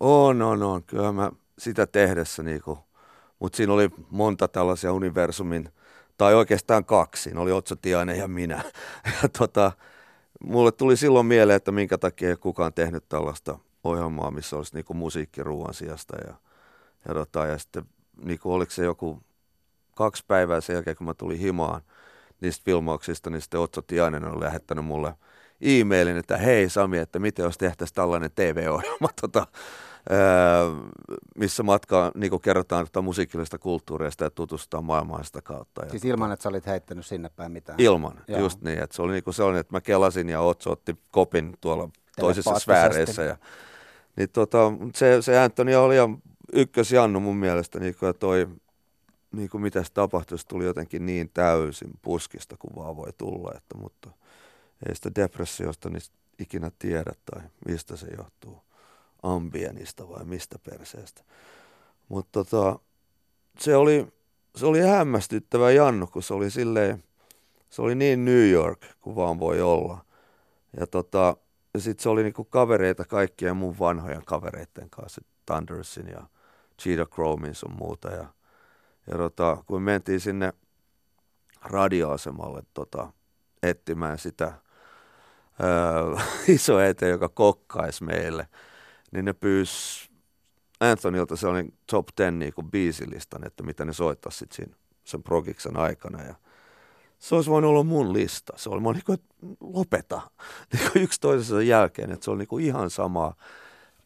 On, 0.00 0.42
on, 0.42 0.62
on. 0.62 0.82
Kyllä 0.82 1.12
mä 1.12 1.30
sitä 1.58 1.86
tehdessä, 1.86 2.42
niinku, 2.42 2.78
mutta 3.38 3.56
siinä 3.56 3.72
oli 3.72 3.90
monta 4.10 4.48
tällaisia 4.48 4.92
universumin, 4.92 5.68
tai 6.18 6.34
oikeastaan 6.34 6.84
kaksi. 6.84 7.22
Siinä 7.22 7.40
oli 7.40 7.52
Otso 7.52 7.76
Tiainen 7.76 8.18
ja 8.18 8.28
minä. 8.28 8.62
Ja 9.22 9.28
tota, 9.38 9.72
mulle 10.44 10.72
tuli 10.72 10.96
silloin 10.96 11.26
mieleen, 11.26 11.56
että 11.56 11.72
minkä 11.72 11.98
takia 11.98 12.28
ei 12.28 12.36
kukaan 12.36 12.72
tehnyt 12.72 13.08
tällaista 13.08 13.58
ohjelmaa, 13.84 14.30
missä 14.30 14.56
olisi 14.56 14.74
niinku 14.74 14.94
musiikki 14.94 15.42
ruoan 15.42 15.74
sijasta. 15.74 16.16
Ja, 16.26 16.34
ja, 17.08 17.14
tota, 17.14 17.46
ja 17.46 17.58
sitten 17.58 17.84
niinku, 18.24 18.52
oliko 18.52 18.70
se 18.70 18.84
joku 18.84 19.22
kaksi 19.96 20.24
päivää 20.28 20.60
sen 20.60 20.74
jälkeen, 20.74 20.96
kun 20.96 21.06
mä 21.06 21.14
tulin 21.14 21.38
himaan 21.38 21.82
niistä 22.40 22.64
filmauksista, 22.64 23.30
niin 23.30 23.40
sitten 23.40 23.60
Otso 23.60 23.82
Tiainen 23.82 24.24
on 24.24 24.40
lähettänyt 24.40 24.84
mulle 24.84 25.14
e-mailin, 25.62 26.16
että 26.16 26.36
hei 26.36 26.68
Sami, 26.68 26.98
että 26.98 27.18
miten 27.18 27.42
jos 27.42 27.58
tehtäisiin 27.58 27.94
tällainen 27.94 28.30
TV-ohjelma, 28.34 29.08
tota, 29.20 29.46
missä 31.38 31.62
matkaa 31.62 32.12
niin 32.14 32.40
kerrotaan 32.40 32.84
tota 32.84 33.02
musiikillista 33.02 33.58
kulttuurista 33.58 34.24
ja 34.24 34.30
tutustutaan 34.30 34.84
maailmaan 34.84 35.24
sitä 35.24 35.42
kautta. 35.42 35.88
Siis 35.90 36.04
ilman, 36.04 36.32
että 36.32 36.42
sä 36.42 36.48
olit 36.48 36.66
heittänyt 36.66 37.06
sinne 37.06 37.30
päin 37.36 37.52
mitään. 37.52 37.80
Ilman, 37.80 38.20
Joo. 38.28 38.40
just 38.40 38.62
niin. 38.62 38.82
Että 38.82 38.96
se 38.96 39.02
oli 39.02 39.12
niinku 39.12 39.32
sellainen, 39.32 39.60
että 39.60 39.76
mä 39.76 39.80
kelasin 39.80 40.28
ja 40.28 40.40
Otso 40.40 40.70
otti 40.70 40.96
kopin 41.10 41.54
tuolla 41.60 41.88
toisessa 42.16 42.58
sfääreissä. 42.58 43.22
Ja, 43.22 43.36
niin 44.16 44.28
tota, 44.30 44.72
se, 44.94 45.22
se 45.22 45.38
Anthony 45.38 45.74
oli 45.74 45.94
ihan 45.94 46.22
ykkösjannu 46.52 47.20
mun 47.20 47.36
mielestä, 47.36 47.80
niinku, 47.80 48.06
ja 48.06 48.14
toi, 48.14 48.48
niinku 49.32 49.58
mitä 49.58 49.82
se 49.82 49.92
tapahtui, 49.92 50.38
se 50.38 50.46
tuli 50.46 50.64
jotenkin 50.64 51.06
niin 51.06 51.30
täysin 51.34 51.90
puskista 52.02 52.56
kuin 52.56 52.76
vaan 52.76 52.96
voi 52.96 53.12
tulla. 53.18 53.52
Että, 53.56 53.78
mutta 53.78 54.10
ei 54.88 54.94
sitä 54.94 55.10
depressiosta 55.14 55.90
niin 55.90 56.02
ikinä 56.38 56.70
tiedä 56.78 57.12
tai 57.30 57.42
mistä 57.66 57.96
se 57.96 58.06
johtuu. 58.16 58.62
Ambienista 59.22 60.08
vai 60.08 60.24
mistä 60.24 60.58
perseestä. 60.70 61.22
Mutta 62.08 62.44
tota, 62.44 62.78
se 63.58 63.76
oli, 63.76 64.06
se 64.56 64.66
oli 64.66 64.80
hämmästyttävä 64.80 65.70
Jannu, 65.70 66.06
kun 66.06 66.22
se 66.22 66.34
oli 66.34 66.50
silleen, 66.50 67.04
se 67.70 67.82
oli 67.82 67.94
niin 67.94 68.24
New 68.24 68.50
York 68.50 68.80
kuin 69.00 69.16
vaan 69.16 69.40
voi 69.40 69.60
olla. 69.60 70.04
Ja, 70.80 70.86
tota, 70.86 71.36
sitten 71.78 72.02
se 72.02 72.08
oli 72.08 72.22
niinku 72.22 72.44
kavereita 72.44 73.04
kaikkien 73.04 73.56
mun 73.56 73.78
vanhojen 73.78 74.24
kavereiden 74.24 74.90
kanssa, 74.90 75.20
Thundersin 75.46 76.08
ja 76.08 76.26
Cheetah 76.82 77.08
Chromin 77.08 77.54
sun 77.54 77.72
muuta. 77.78 78.10
Ja, 78.10 78.26
ja 79.06 79.16
tota, 79.16 79.64
kun 79.66 79.82
mentiin 79.82 80.20
sinne 80.20 80.52
radioasemalle 81.62 82.62
tota, 82.74 83.12
etsimään 83.62 84.18
sitä 84.18 84.52
iso 86.48 86.80
eteen, 86.80 87.10
joka 87.10 87.28
kokkaisi 87.28 88.04
meille, 88.04 88.48
niin 89.12 89.24
ne 89.24 89.32
pyys 89.32 90.02
Anthonylta 90.80 91.36
se 91.36 91.46
oli 91.46 91.64
top 91.90 92.08
10 92.16 92.38
niin 92.38 92.54
kuin 92.54 92.70
biisilistan, 92.70 93.46
että 93.46 93.62
mitä 93.62 93.84
ne 93.84 93.92
soittaisi 93.92 94.38
sit 94.38 94.52
siinä 94.52 94.74
sen 95.04 95.22
progiksen 95.22 95.76
aikana. 95.76 96.22
Ja 96.22 96.34
se 97.18 97.34
olisi 97.34 97.50
voinut 97.50 97.68
olla 97.68 97.82
mun 97.82 98.12
lista. 98.12 98.52
Se 98.56 98.70
oli 98.70 98.80
mä 98.80 98.92
niin 98.92 99.04
kuin, 99.06 99.18
lopeta 99.60 100.20
niin 100.72 100.90
kuin 100.92 101.02
yksi 101.02 101.20
toisensa 101.20 101.62
jälkeen, 101.62 102.12
että 102.12 102.24
se 102.24 102.30
oli 102.30 102.38
niin 102.38 102.48
kuin 102.48 102.64
ihan 102.64 102.90
sama. 102.90 103.34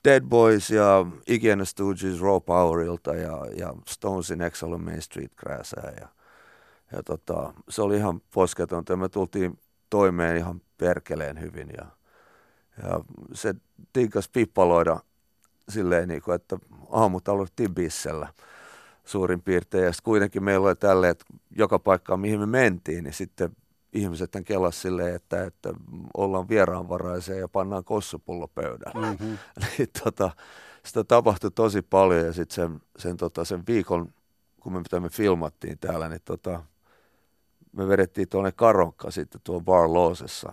Dead 0.04 0.22
Boys 0.22 0.70
ja 0.70 1.06
Iggy 1.26 1.64
Stooges 1.64 2.20
Raw 2.20 2.40
Powerilta 2.46 3.14
ja, 3.14 3.46
ja 3.56 3.74
Stonesin 3.88 4.42
Exile 4.42 4.78
Main 4.78 5.02
Street 5.02 5.32
Grassää 5.36 5.92
ja, 6.00 6.08
ja 6.92 7.02
tota, 7.02 7.52
se 7.68 7.82
oli 7.82 7.96
ihan 7.96 8.20
posketonta 8.34 8.96
me 8.96 9.08
tultiin 9.08 9.58
toimeen 9.96 10.36
ihan 10.36 10.60
perkeleen 10.78 11.40
hyvin 11.40 11.68
ja, 11.76 11.86
ja 12.82 13.00
se 13.32 13.54
tinkas 13.92 14.28
pippaloida 14.28 15.00
silleen, 15.68 16.08
niin 16.08 16.22
kuin, 16.22 16.34
että 16.34 16.58
aamut 16.90 17.28
aloitettiin 17.28 17.74
bissellä 17.74 18.28
suurin 19.04 19.42
piirtein. 19.42 19.84
Ja 19.84 19.92
kuitenkin 20.02 20.44
meillä 20.44 20.66
oli 20.66 20.76
tälleen, 20.76 21.10
että 21.10 21.24
joka 21.50 21.78
paikkaan 21.78 22.20
mihin 22.20 22.40
me 22.40 22.46
mentiin, 22.46 23.04
niin 23.04 23.14
sitten 23.14 23.56
ihmiset 23.92 24.30
kelas 24.44 24.82
silleen, 24.82 25.14
että, 25.14 25.44
että 25.44 25.72
ollaan 26.16 26.48
vieraanvaraisia 26.48 27.36
ja 27.36 27.48
pannaan 27.48 27.84
kossupullo 27.84 28.48
pöydälle. 28.48 29.06
Mm-hmm. 29.06 29.38
niin, 29.78 29.88
tota, 30.04 30.30
sitä 30.84 31.04
tapahtui 31.04 31.50
tosi 31.50 31.82
paljon 31.82 32.26
ja 32.26 32.32
sitten 32.32 32.54
sen, 32.54 32.80
sen, 32.98 33.16
tota, 33.16 33.44
sen 33.44 33.62
viikon, 33.66 34.12
kun 34.60 34.72
me, 34.72 34.78
mitä 34.78 35.00
me 35.00 35.08
filmattiin 35.08 35.78
täällä, 35.78 36.08
niin 36.08 36.22
tota, 36.24 36.62
me 37.76 37.88
vedettiin 37.88 38.28
tuonne 38.28 38.52
Karonkka 38.52 39.10
sitten 39.10 39.40
tuon 39.44 39.64
Bar 39.64 39.92
Loosessa 39.92 40.52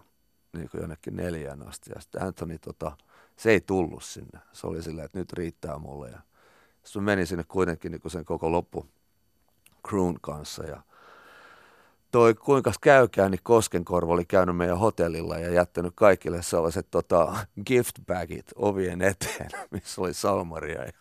niin 0.53 0.69
kuin 0.69 0.81
jonnekin 0.81 1.15
neljään 1.15 1.67
asti. 1.67 1.91
Ja 1.95 2.01
sitten 2.01 2.21
Anthony, 2.21 2.59
tota, 2.59 2.97
se 3.35 3.51
ei 3.51 3.61
tullut 3.61 4.03
sinne. 4.03 4.39
Se 4.51 4.67
oli 4.67 4.83
silleen, 4.83 5.05
että 5.05 5.19
nyt 5.19 5.33
riittää 5.33 5.77
mulle. 5.79 6.09
Ja 6.09 6.19
sitten 6.83 7.03
menin 7.03 7.27
sinne 7.27 7.43
kuitenkin 7.47 7.91
niin 7.91 8.01
kuin 8.01 8.11
sen 8.11 8.25
koko 8.25 8.51
loppu 8.51 8.85
crewn 9.87 10.17
kanssa 10.21 10.63
ja 10.63 10.81
toi 12.11 12.33
kuinka 12.33 12.71
käykään, 12.81 13.31
niin 13.31 13.43
Koskenkorva 13.43 14.13
oli 14.13 14.25
käynyt 14.25 14.57
meidän 14.57 14.79
hotellilla 14.79 15.37
ja 15.37 15.53
jättänyt 15.53 15.93
kaikille 15.95 16.41
sellaiset 16.41 16.87
tota, 16.91 17.35
gift 17.65 17.95
bagit 18.07 18.51
ovien 18.55 19.01
eteen, 19.01 19.49
missä 19.71 20.01
oli 20.01 20.13
salmaria 20.13 20.83
ja, 20.83 20.91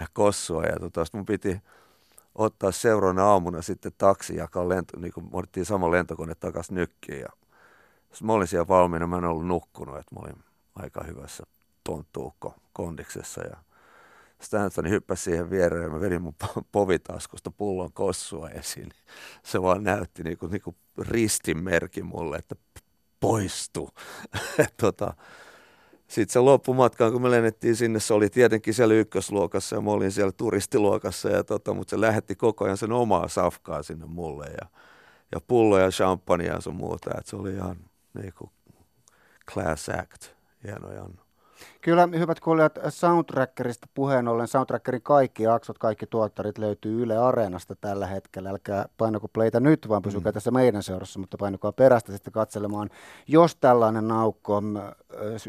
ja 0.00 0.06
kossua. 0.12 0.64
Ja 0.64 0.80
tota, 0.80 1.04
mun 1.12 1.26
piti 1.26 1.60
ottaa 2.34 2.72
seuraavana 2.72 3.24
aamuna 3.24 3.62
sitten 3.62 3.92
taksi, 3.98 4.36
jakaa 4.36 4.68
lento, 4.68 5.00
niin 5.00 5.12
kuin 5.12 5.26
otettiin 5.32 5.66
sama 5.66 5.90
lentokone 5.90 6.34
takaisin 6.34 6.74
nykkiin. 6.74 7.20
Ja 7.20 7.28
mä 8.22 8.32
olin 8.32 8.48
siellä 8.48 8.68
valmiina, 8.68 9.06
mä 9.06 9.18
en 9.18 9.24
ollut 9.24 9.46
nukkunut, 9.46 9.98
että 9.98 10.14
mä 10.14 10.20
olin 10.20 10.44
aika 10.74 11.04
hyvässä 11.04 11.42
tonttuukko 11.84 12.54
kondiksessa. 12.72 13.42
Ja 13.42 13.56
Stanton 14.40 14.90
hyppäsi 14.90 15.22
siihen 15.22 15.50
viereen 15.50 15.82
ja 15.82 15.90
mä 15.90 16.00
vedin 16.00 16.22
mun 16.22 16.34
povitaskusta 16.72 17.50
pullon 17.50 17.92
kossua 17.92 18.50
esiin. 18.50 18.90
Se 19.42 19.62
vaan 19.62 19.82
näytti 19.82 20.22
niinku, 20.22 20.46
niinku 20.46 20.74
ristimerki 20.98 22.02
mulle, 22.02 22.36
että 22.36 22.56
poistu. 23.20 23.90
tota, 24.80 25.14
sitten 26.14 26.32
se 26.32 26.38
loppumatkaan, 26.38 27.12
kun 27.12 27.22
me 27.22 27.30
lennettiin 27.30 27.76
sinne, 27.76 28.00
se 28.00 28.14
oli 28.14 28.30
tietenkin 28.30 28.74
siellä 28.74 28.94
ykkösluokassa 28.94 29.76
ja 29.76 29.82
mä 29.82 29.90
olin 29.90 30.12
siellä 30.12 30.32
turistiluokassa, 30.32 31.28
ja 31.28 31.44
tota, 31.44 31.74
mutta 31.74 31.90
se 31.90 32.00
lähetti 32.00 32.34
koko 32.36 32.64
ajan 32.64 32.76
sen 32.76 32.92
omaa 32.92 33.28
safkaa 33.28 33.82
sinne 33.82 34.06
mulle 34.06 34.46
ja, 34.46 34.68
ja 35.32 35.40
pulloja, 35.46 35.90
champagnea 35.90 36.54
ja 36.54 36.60
sun 36.60 36.74
muuta. 36.76 37.10
Et 37.18 37.26
se 37.26 37.36
oli 37.36 37.52
ihan 37.52 37.76
niinku 38.22 38.52
class 39.52 39.88
act, 39.88 40.26
hieno 40.64 40.92
Jannu. 40.92 41.24
Kyllä, 41.84 42.08
hyvät 42.18 42.40
kuulijat, 42.40 42.78
Soundtrackerista 42.88 43.86
puheen 43.94 44.28
ollen, 44.28 44.48
Soundtrackerin 44.48 45.02
kaikki 45.02 45.42
jaksot, 45.42 45.78
kaikki 45.78 46.06
tuottarit 46.06 46.58
löytyy 46.58 47.02
Yle 47.02 47.16
Areenasta 47.16 47.76
tällä 47.76 48.06
hetkellä. 48.06 48.50
Älkää 48.50 48.88
painako 48.98 49.28
playtä 49.28 49.60
nyt, 49.60 49.88
vaan 49.88 50.02
pysykää 50.02 50.30
mm. 50.30 50.34
tässä 50.34 50.50
meidän 50.50 50.82
seurassa, 50.82 51.18
mutta 51.18 51.36
painokaa 51.38 51.72
perästä 51.72 52.12
sitten 52.12 52.32
katselemaan, 52.32 52.90
jos 53.28 53.56
tällainen 53.56 54.08
naukko 54.08 54.62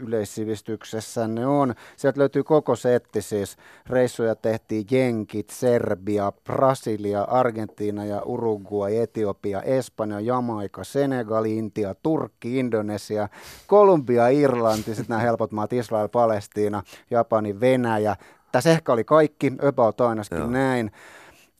yleissivistyksessänne 0.01 1.47
on. 1.47 1.75
Sieltä 1.97 2.19
löytyy 2.19 2.43
koko 2.43 2.75
setti 2.75 3.21
siis. 3.21 3.57
Reissuja 3.89 4.35
tehtiin 4.35 4.85
Jenkit, 4.91 5.49
Serbia, 5.49 6.31
Brasilia, 6.43 7.21
Argentiina 7.21 8.05
ja 8.05 8.21
Uruguay, 8.21 8.95
Etiopia, 8.95 9.61
Espanja, 9.61 10.19
Jamaika, 10.19 10.83
Senegal, 10.83 11.45
Intia, 11.45 11.95
Turkki, 12.03 12.59
Indonesia, 12.59 13.29
Kolumbia, 13.67 14.27
Irlanti, 14.27 14.95
sitten 14.95 15.05
nämä 15.09 15.21
helpot 15.21 15.51
maat, 15.51 15.73
Israel, 15.73 16.07
Palestiina, 16.25 16.83
Japani, 17.11 17.59
Venäjä. 17.59 18.15
Tässä 18.51 18.69
ehkä 18.69 18.93
oli 18.93 19.03
kaikki, 19.03 19.53
about 19.69 20.01
ainakin 20.01 20.37
Joo. 20.37 20.47
näin. 20.47 20.91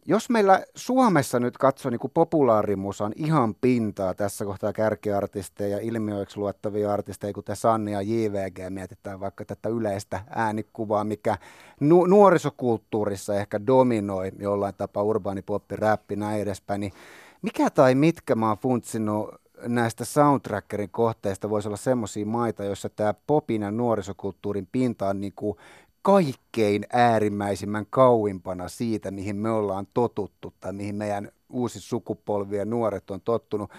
Jos 0.06 0.30
meillä 0.30 0.64
Suomessa 0.76 1.40
nyt 1.40 1.58
katsoo 1.58 1.90
niin 1.90 2.12
populaarimusan 2.14 3.14
ihan 3.16 3.56
pintaa 3.56 4.14
tässä 4.14 4.46
kohtaa 4.46 4.74
kärkiartisteja 4.74 5.78
ja 5.78 5.84
ilmiöiksi 5.84 6.38
luottavia 6.38 6.94
artisteja, 6.94 7.34
kuten 7.34 7.56
Sanni 7.56 7.92
ja 7.92 8.02
JVG, 8.02 8.60
mietitään 8.70 9.20
vaikka 9.20 9.46
tätä 9.46 9.70
yleistä 9.70 10.22
äänikuvaa, 10.30 11.04
mikä 11.04 11.38
nu- 11.80 12.06
nuorisokulttuurissa 12.06 13.36
ehkä 13.36 13.66
dominoi 13.68 14.32
jollain 14.40 14.76
tapaa 14.78 15.04
urbaani 15.04 15.42
poppi, 15.42 15.76
räppi, 15.76 16.16
näin 16.16 16.42
edespäin, 16.42 16.82
niin 16.82 16.94
mikä 17.42 17.70
tai 17.70 17.96
mitkä 17.96 18.36
mä 18.36 18.48
oon 18.48 18.58
funtsinut 18.58 19.45
näistä 19.62 20.06
soundtrackerin 20.06 20.90
kohteista 20.90 21.50
voisi 21.50 21.68
olla 21.68 21.78
semmoisia 21.78 22.26
maita, 22.26 22.64
joissa 22.64 22.90
tämä 22.90 23.14
popin 23.28 23.62
ja 23.62 23.72
nuorisokulttuurin 23.72 24.68
pinta 24.72 25.10
on 25.10 25.22
niin 25.22 25.34
kuin 25.36 25.58
kaikkein 26.02 26.86
äärimmäisimmän 26.94 27.86
kauimpana 27.90 28.68
siitä, 28.68 29.12
mihin 29.12 29.36
me 29.36 29.50
ollaan 29.52 29.88
totuttu 29.94 30.54
tai 30.60 30.74
mihin 30.74 30.96
meidän 30.96 31.30
uusi 31.50 31.80
sukupolvi 31.80 32.58
ja 32.58 32.66
nuoret 32.66 33.12
on 33.12 33.22
tottunut. 33.22 33.72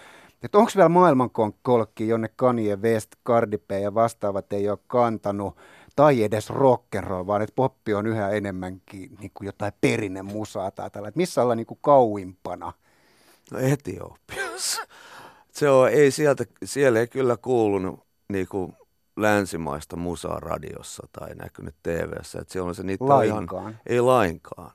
Että 0.43 0.57
onko 0.57 0.71
vielä 0.75 0.89
maailmankolkki, 0.89 2.07
jonne 2.07 2.29
Kanye 2.35 2.75
West, 2.75 3.11
Cardi 3.25 3.57
B 3.57 3.71
ja 3.71 3.93
vastaavat 3.93 4.53
ei 4.53 4.69
ole 4.69 4.79
kantanut, 4.87 5.57
tai 5.95 6.23
edes 6.23 6.49
rock'n'roll, 6.49 7.27
vaan 7.27 7.41
että 7.41 7.55
poppi 7.55 7.93
on 7.93 8.07
yhä 8.07 8.29
enemmänkin 8.29 9.15
niin 9.19 9.31
kuin 9.33 9.45
jotain 9.45 9.73
perinnemusaa 9.81 10.71
tai 10.71 10.91
tällä. 10.91 11.07
Että 11.07 11.17
missä 11.17 11.41
ollaan 11.41 11.57
niin 11.57 11.65
kuin 11.65 11.79
kauimpana? 11.81 12.73
No 13.51 13.59
Etiopiassa 13.59 14.81
se 15.57 15.69
on, 15.69 15.89
ei 15.89 16.11
sieltä, 16.11 16.45
siellä 16.63 16.99
ei 16.99 17.07
kyllä 17.07 17.37
kuulunut 17.37 17.99
niin 18.29 18.47
kuin 18.47 18.73
länsimaista 19.15 19.95
musaa 19.95 20.39
radiossa 20.39 21.07
tai 21.19 21.35
näkynyt 21.35 21.75
TV-ssä. 21.83 22.39
Että 22.41 22.51
siellä 22.51 22.69
on 22.69 22.75
se 22.75 22.83
niitä 22.83 23.07
lainkaan. 23.07 23.63
Ihan, 23.63 23.79
ei 23.85 24.01
lainkaan. 24.01 24.71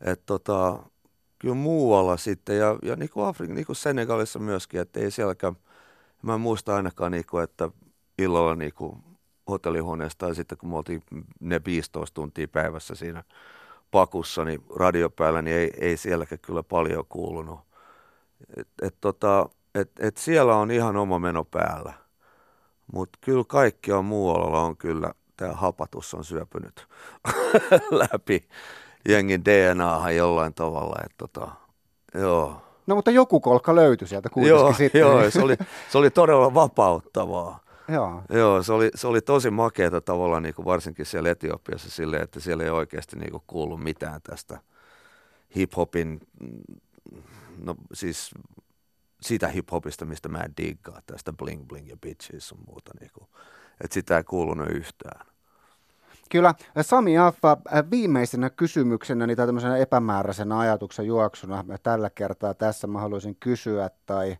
Et 0.00 0.22
tota, 0.26 0.78
kyllä 1.38 1.54
muualla 1.54 2.16
sitten, 2.16 2.58
ja, 2.58 2.78
ja 2.82 2.96
niin 2.96 3.10
kuin 3.10 3.26
Afrikan, 3.26 3.54
niin 3.56 3.66
kuin 3.66 3.76
Senegalissa 3.76 4.38
myöskin, 4.38 4.80
että 4.80 5.00
ei 5.00 5.10
sielläkään, 5.10 5.56
mä 6.22 6.34
en 6.34 6.40
muista 6.40 6.76
ainakaan, 6.76 7.12
niin 7.12 7.26
kuin, 7.30 7.44
että 7.44 7.70
illalla 8.18 8.54
niin 8.54 8.74
kuin 8.74 8.96
hotellihuoneessa 9.50 10.18
tai 10.18 10.34
sitten 10.34 10.58
kun 10.58 10.68
me 10.68 10.76
oltiin 10.76 11.02
ne 11.40 11.60
15 11.64 12.14
tuntia 12.14 12.48
päivässä 12.48 12.94
siinä 12.94 13.24
pakussa, 13.90 14.44
niin 14.44 14.64
radio 14.76 15.10
päällä, 15.10 15.42
niin 15.42 15.56
ei, 15.56 15.70
ei 15.80 15.96
sielläkään 15.96 16.38
kyllä 16.38 16.62
paljon 16.62 17.04
kuulunut. 17.08 17.60
Et, 18.56 18.68
et 18.82 18.94
tota, 19.00 19.48
et, 19.74 19.90
et 19.98 20.16
siellä 20.16 20.56
on 20.56 20.70
ihan 20.70 20.96
oma 20.96 21.18
meno 21.18 21.44
päällä. 21.44 21.92
Mutta 22.92 23.18
kyllä 23.20 23.44
kaikki 23.48 23.92
on 23.92 24.04
muualla 24.04 24.60
on 24.60 24.76
kyllä, 24.76 25.12
tämä 25.36 25.52
hapatus 25.52 26.14
on 26.14 26.24
syöpynyt 26.24 26.86
läpi 28.12 28.48
jengin 29.08 29.44
DNAhan 29.44 30.16
jollain 30.16 30.54
tavalla. 30.54 30.96
Et 31.04 31.12
tota, 31.16 31.48
joo. 32.14 32.62
No 32.86 32.94
mutta 32.94 33.10
joku 33.10 33.40
kolkka 33.40 33.74
löytyi 33.74 34.08
sieltä 34.08 34.28
kuitenkin 34.28 34.60
joo, 34.60 34.72
sitten. 34.72 35.00
Joo, 35.00 35.30
se 35.30 35.42
oli, 35.42 35.56
se 35.90 35.98
oli 35.98 36.10
todella 36.10 36.54
vapauttavaa. 36.54 37.62
Joo. 37.88 38.22
Joo, 38.30 38.62
se 38.62 38.72
oli, 38.72 38.90
se 38.94 39.06
oli 39.06 39.20
tosi 39.20 39.50
makeata 39.50 40.00
tavallaan 40.00 40.42
niin 40.42 40.54
kuin 40.54 40.66
varsinkin 40.66 41.06
siellä 41.06 41.30
Etiopiassa 41.30 41.90
silleen, 41.90 42.22
että 42.22 42.40
siellä 42.40 42.64
ei 42.64 42.70
oikeasti 42.70 43.16
niin 43.16 43.30
kuin 43.30 43.42
kuulu 43.46 43.76
mitään 43.76 44.22
tästä 44.22 44.58
hip-hopin, 45.56 46.20
no 47.58 47.74
siis 47.92 48.30
siitä 49.24 49.48
hiphopista, 49.48 50.04
mistä 50.04 50.28
mä 50.28 50.38
en 50.38 50.52
diggaa, 50.56 51.00
tästä 51.06 51.32
bling 51.32 51.68
bling 51.68 51.88
ja 51.88 51.96
bitches 51.96 52.48
sun 52.48 52.58
muuta. 52.66 52.92
Niin 53.00 53.10
kuin, 53.14 53.28
että 53.80 53.94
sitä 53.94 54.16
ei 54.16 54.24
kuulunut 54.24 54.68
yhtään. 54.70 55.26
Kyllä. 56.30 56.54
Sami 56.80 57.18
Affa, 57.18 57.56
viimeisenä 57.90 58.50
kysymyksenä, 58.50 59.26
niin 59.26 59.36
tämmöisenä 59.36 59.76
epämääräisenä 59.76 60.58
ajatuksen 60.58 61.06
juoksuna 61.06 61.64
tällä 61.82 62.10
kertaa 62.10 62.54
tässä 62.54 62.86
mä 62.86 63.00
haluaisin 63.00 63.36
kysyä 63.40 63.90
tai 64.06 64.36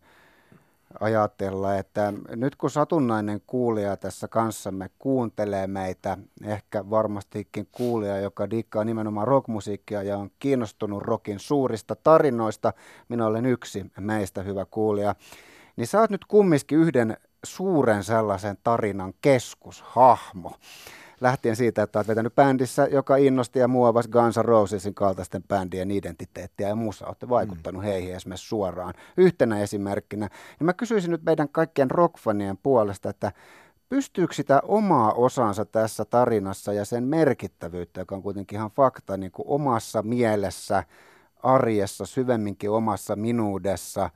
ajatella, 1.01 1.77
että 1.77 2.13
nyt 2.37 2.57
kun 2.57 2.71
satunnainen 2.71 3.41
kuulija 3.47 3.97
tässä 3.97 4.29
kanssamme 4.29 4.91
kuuntelee 4.99 5.67
meitä, 5.67 6.19
ehkä 6.45 6.91
varmastikin 6.91 7.69
kuulija, 7.73 8.21
joka 8.21 8.51
dikkaa 8.51 8.85
nimenomaan 8.85 9.29
rockmusiikkia 9.29 10.03
ja 10.03 10.19
on 10.19 10.31
kiinnostunut 10.39 11.03
rockin 11.03 11.39
suurista 11.39 11.97
tarinoista, 11.97 12.73
minä 13.09 13.27
olen 13.27 13.47
yksi 13.47 13.87
meistä 14.01 14.43
hyvä 14.43 14.65
kuulija, 14.71 15.15
niin 15.77 15.87
sä 15.87 16.01
oot 16.01 16.11
nyt 16.11 16.25
kumminkin 16.25 16.79
yhden 16.79 17.17
suuren 17.45 18.05
sellaisen 18.05 18.59
tarinan 18.63 19.15
keskushahmo. 19.21 20.53
Lähtien 21.23 21.57
siitä, 21.57 21.83
että 21.83 21.99
olet 21.99 22.09
vetänyt 22.09 22.35
bändissä, 22.35 22.89
joka 22.91 23.17
innosti 23.17 23.59
ja 23.59 23.69
muovasi 23.69 24.09
Guns 24.09 24.37
N' 24.37 24.45
Rosesin 24.45 24.95
kaltaisten 24.95 25.43
bändien 25.43 25.91
identiteettiä 25.91 26.69
ja 26.69 26.75
muussa 26.75 27.07
olette 27.07 27.29
vaikuttanut 27.29 27.83
mm. 27.83 27.87
heihin 27.87 28.15
esimerkiksi 28.15 28.49
suoraan. 28.49 28.95
Yhtenä 29.17 29.61
esimerkkinä, 29.61 30.29
niin 30.59 30.67
mä 30.67 30.73
kysyisin 30.73 31.11
nyt 31.11 31.23
meidän 31.23 31.49
kaikkien 31.49 31.91
rockfanien 31.91 32.59
puolesta, 32.63 33.11
että 33.11 33.33
pystyykö 33.89 34.35
sitä 34.35 34.63
omaa 34.65 35.13
osansa 35.13 35.65
tässä 35.65 36.05
tarinassa 36.05 36.73
ja 36.73 36.85
sen 36.85 37.05
merkittävyyttä, 37.05 38.01
joka 38.01 38.15
on 38.15 38.23
kuitenkin 38.23 38.57
ihan 38.57 38.71
fakta, 38.71 39.17
niin 39.17 39.33
kuin 39.33 39.49
omassa 39.49 40.03
mielessä, 40.03 40.85
arjessa, 41.43 42.07
syvemminkin 42.07 42.71
omassa 42.71 43.17
minuudessa, 43.17 44.11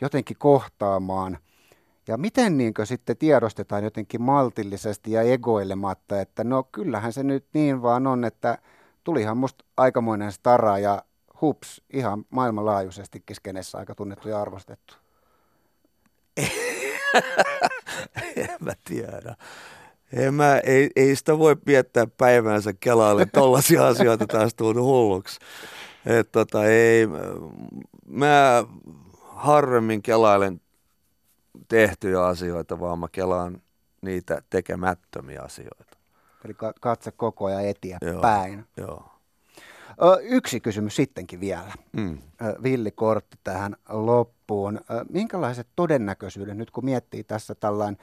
jotenkin 0.00 0.36
kohtaamaan– 0.38 1.38
ja 2.10 2.16
miten 2.16 2.58
niin 2.58 2.74
sitten 2.84 3.16
tiedostetaan 3.16 3.84
jotenkin 3.84 4.22
maltillisesti 4.22 5.12
ja 5.12 5.22
egoilematta, 5.22 6.20
että 6.20 6.44
no 6.44 6.62
kyllähän 6.72 7.12
se 7.12 7.22
nyt 7.22 7.46
niin 7.52 7.82
vaan 7.82 8.06
on, 8.06 8.24
että 8.24 8.58
tulihan 9.04 9.36
musta 9.36 9.64
aikamoinen 9.76 10.32
stara 10.32 10.78
ja 10.78 11.02
hups, 11.40 11.82
ihan 11.92 12.24
maailmanlaajuisestikin 12.30 13.36
skenessä 13.36 13.78
aika 13.78 13.94
tunnettu 13.94 14.28
ja 14.28 14.40
arvostettu. 14.40 14.94
en 18.36 18.56
mä 18.60 18.72
tiedä. 18.84 19.36
En 20.12 20.34
mä, 20.34 20.58
ei, 20.58 20.90
ei 20.96 21.16
sitä 21.16 21.38
voi 21.38 21.56
viettää 21.66 22.06
päivänsä 22.06 22.72
Kelalle, 22.80 23.26
tollaisia 23.26 23.86
asioita 23.86 24.26
taas 24.26 24.54
tullut 24.54 24.84
hulluksi. 24.84 25.38
Et 26.06 26.32
tota, 26.32 26.64
ei, 26.66 27.06
mä 28.06 28.64
harvemmin 29.20 30.02
kelailen 30.02 30.60
tehtyjä 31.68 32.26
asioita, 32.26 32.80
vaan 32.80 32.98
mä 32.98 33.06
kelaan 33.12 33.62
niitä 34.02 34.42
tekemättömiä 34.50 35.42
asioita. 35.42 35.98
Eli 36.44 36.54
katse 36.80 37.10
koko 37.10 37.44
ajan 37.44 37.64
eteenpäin. 37.64 38.64
Joo, 38.76 38.86
joo. 38.86 39.10
Yksi 40.22 40.60
kysymys 40.60 40.96
sittenkin 40.96 41.40
vielä. 41.40 41.72
Mm. 41.92 42.18
Villi 42.62 42.90
Kortti 42.90 43.38
tähän 43.44 43.76
loppuun. 43.88 44.80
Minkälaiset 45.10 45.66
todennäköisyydet, 45.76 46.56
nyt 46.56 46.70
kun 46.70 46.84
miettii 46.84 47.24
tässä 47.24 47.54
tällainen 47.54 47.98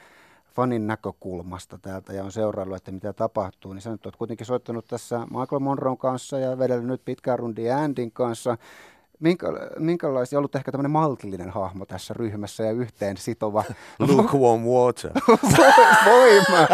fanin 0.54 0.86
näkökulmasta 0.86 1.78
täältä 1.78 2.12
ja 2.12 2.24
on 2.24 2.32
seuraillut, 2.32 2.76
että 2.76 2.92
mitä 2.92 3.12
tapahtuu, 3.12 3.72
niin 3.72 3.82
sä 3.82 3.90
nyt 3.90 4.06
oot 4.06 4.16
kuitenkin 4.16 4.46
soittanut 4.46 4.84
tässä 4.84 5.18
Michael 5.18 5.60
Monroon 5.60 5.98
kanssa 5.98 6.38
ja 6.38 6.58
vedellyt 6.58 6.86
nyt 6.86 7.04
pitkään 7.04 7.38
rundia 7.38 7.78
Andin 7.78 8.12
kanssa 8.12 8.58
minkä, 9.20 9.46
minkälaisia 9.78 10.38
ollut 10.38 10.54
ehkä 10.54 10.72
tämmöinen 10.72 10.90
maltillinen 10.90 11.50
hahmo 11.50 11.86
tässä 11.86 12.14
ryhmässä 12.14 12.64
ja 12.64 12.72
yhteen 12.72 13.16
sitova. 13.16 13.64
Lukewarm 13.98 14.62
water. 14.62 15.10
Voima. 16.06 16.68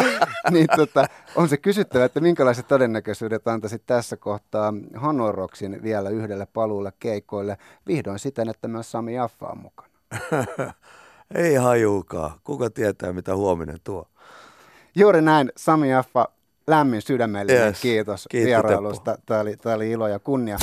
niin, 0.50 0.66
tota, 0.76 1.06
on 1.36 1.48
se 1.48 1.56
kysyttävä, 1.56 2.04
että 2.04 2.20
minkälaiset 2.20 2.68
todennäköisyydet 2.68 3.48
antaisit 3.48 3.82
tässä 3.86 4.16
kohtaa 4.16 4.74
Hanoroksin 4.96 5.82
vielä 5.82 6.10
yhdelle 6.10 6.46
paluulle 6.46 6.92
keikoille 6.98 7.58
vihdoin 7.86 8.18
siten, 8.18 8.48
että 8.48 8.68
myös 8.68 8.90
Sami 8.90 9.14
Jaffa 9.14 9.46
on 9.46 9.58
mukana. 9.58 9.88
Ei 11.34 11.54
hajuukaan. 11.54 12.30
Kuka 12.44 12.70
tietää, 12.70 13.12
mitä 13.12 13.36
huominen 13.36 13.78
tuo? 13.84 14.08
Juuri 14.94 15.22
näin. 15.22 15.52
Sami 15.56 15.90
Jaffa, 15.90 16.28
lämmin 16.66 17.02
sydämellinen 17.02 17.66
yes. 17.66 17.80
kiitos 17.80 18.26
Kiitos 18.30 18.46
vierailusta. 18.46 19.18
Tämä 19.26 19.40
oli, 19.40 19.56
tämä 19.56 19.74
oli 19.74 19.90
ilo 19.90 20.08
ja 20.08 20.18
kunnia. 20.18 20.58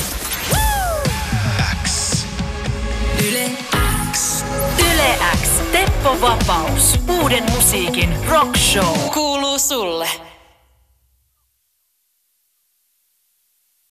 Yle 5.01 5.15
X. 5.33 5.49
Teppo 5.71 6.21
Vapaus. 6.21 6.99
Uuden 7.21 7.43
musiikin 7.51 8.09
rock 8.29 8.57
show. 8.57 8.97
Kuuluu 9.13 9.59
sulle. 9.59 10.09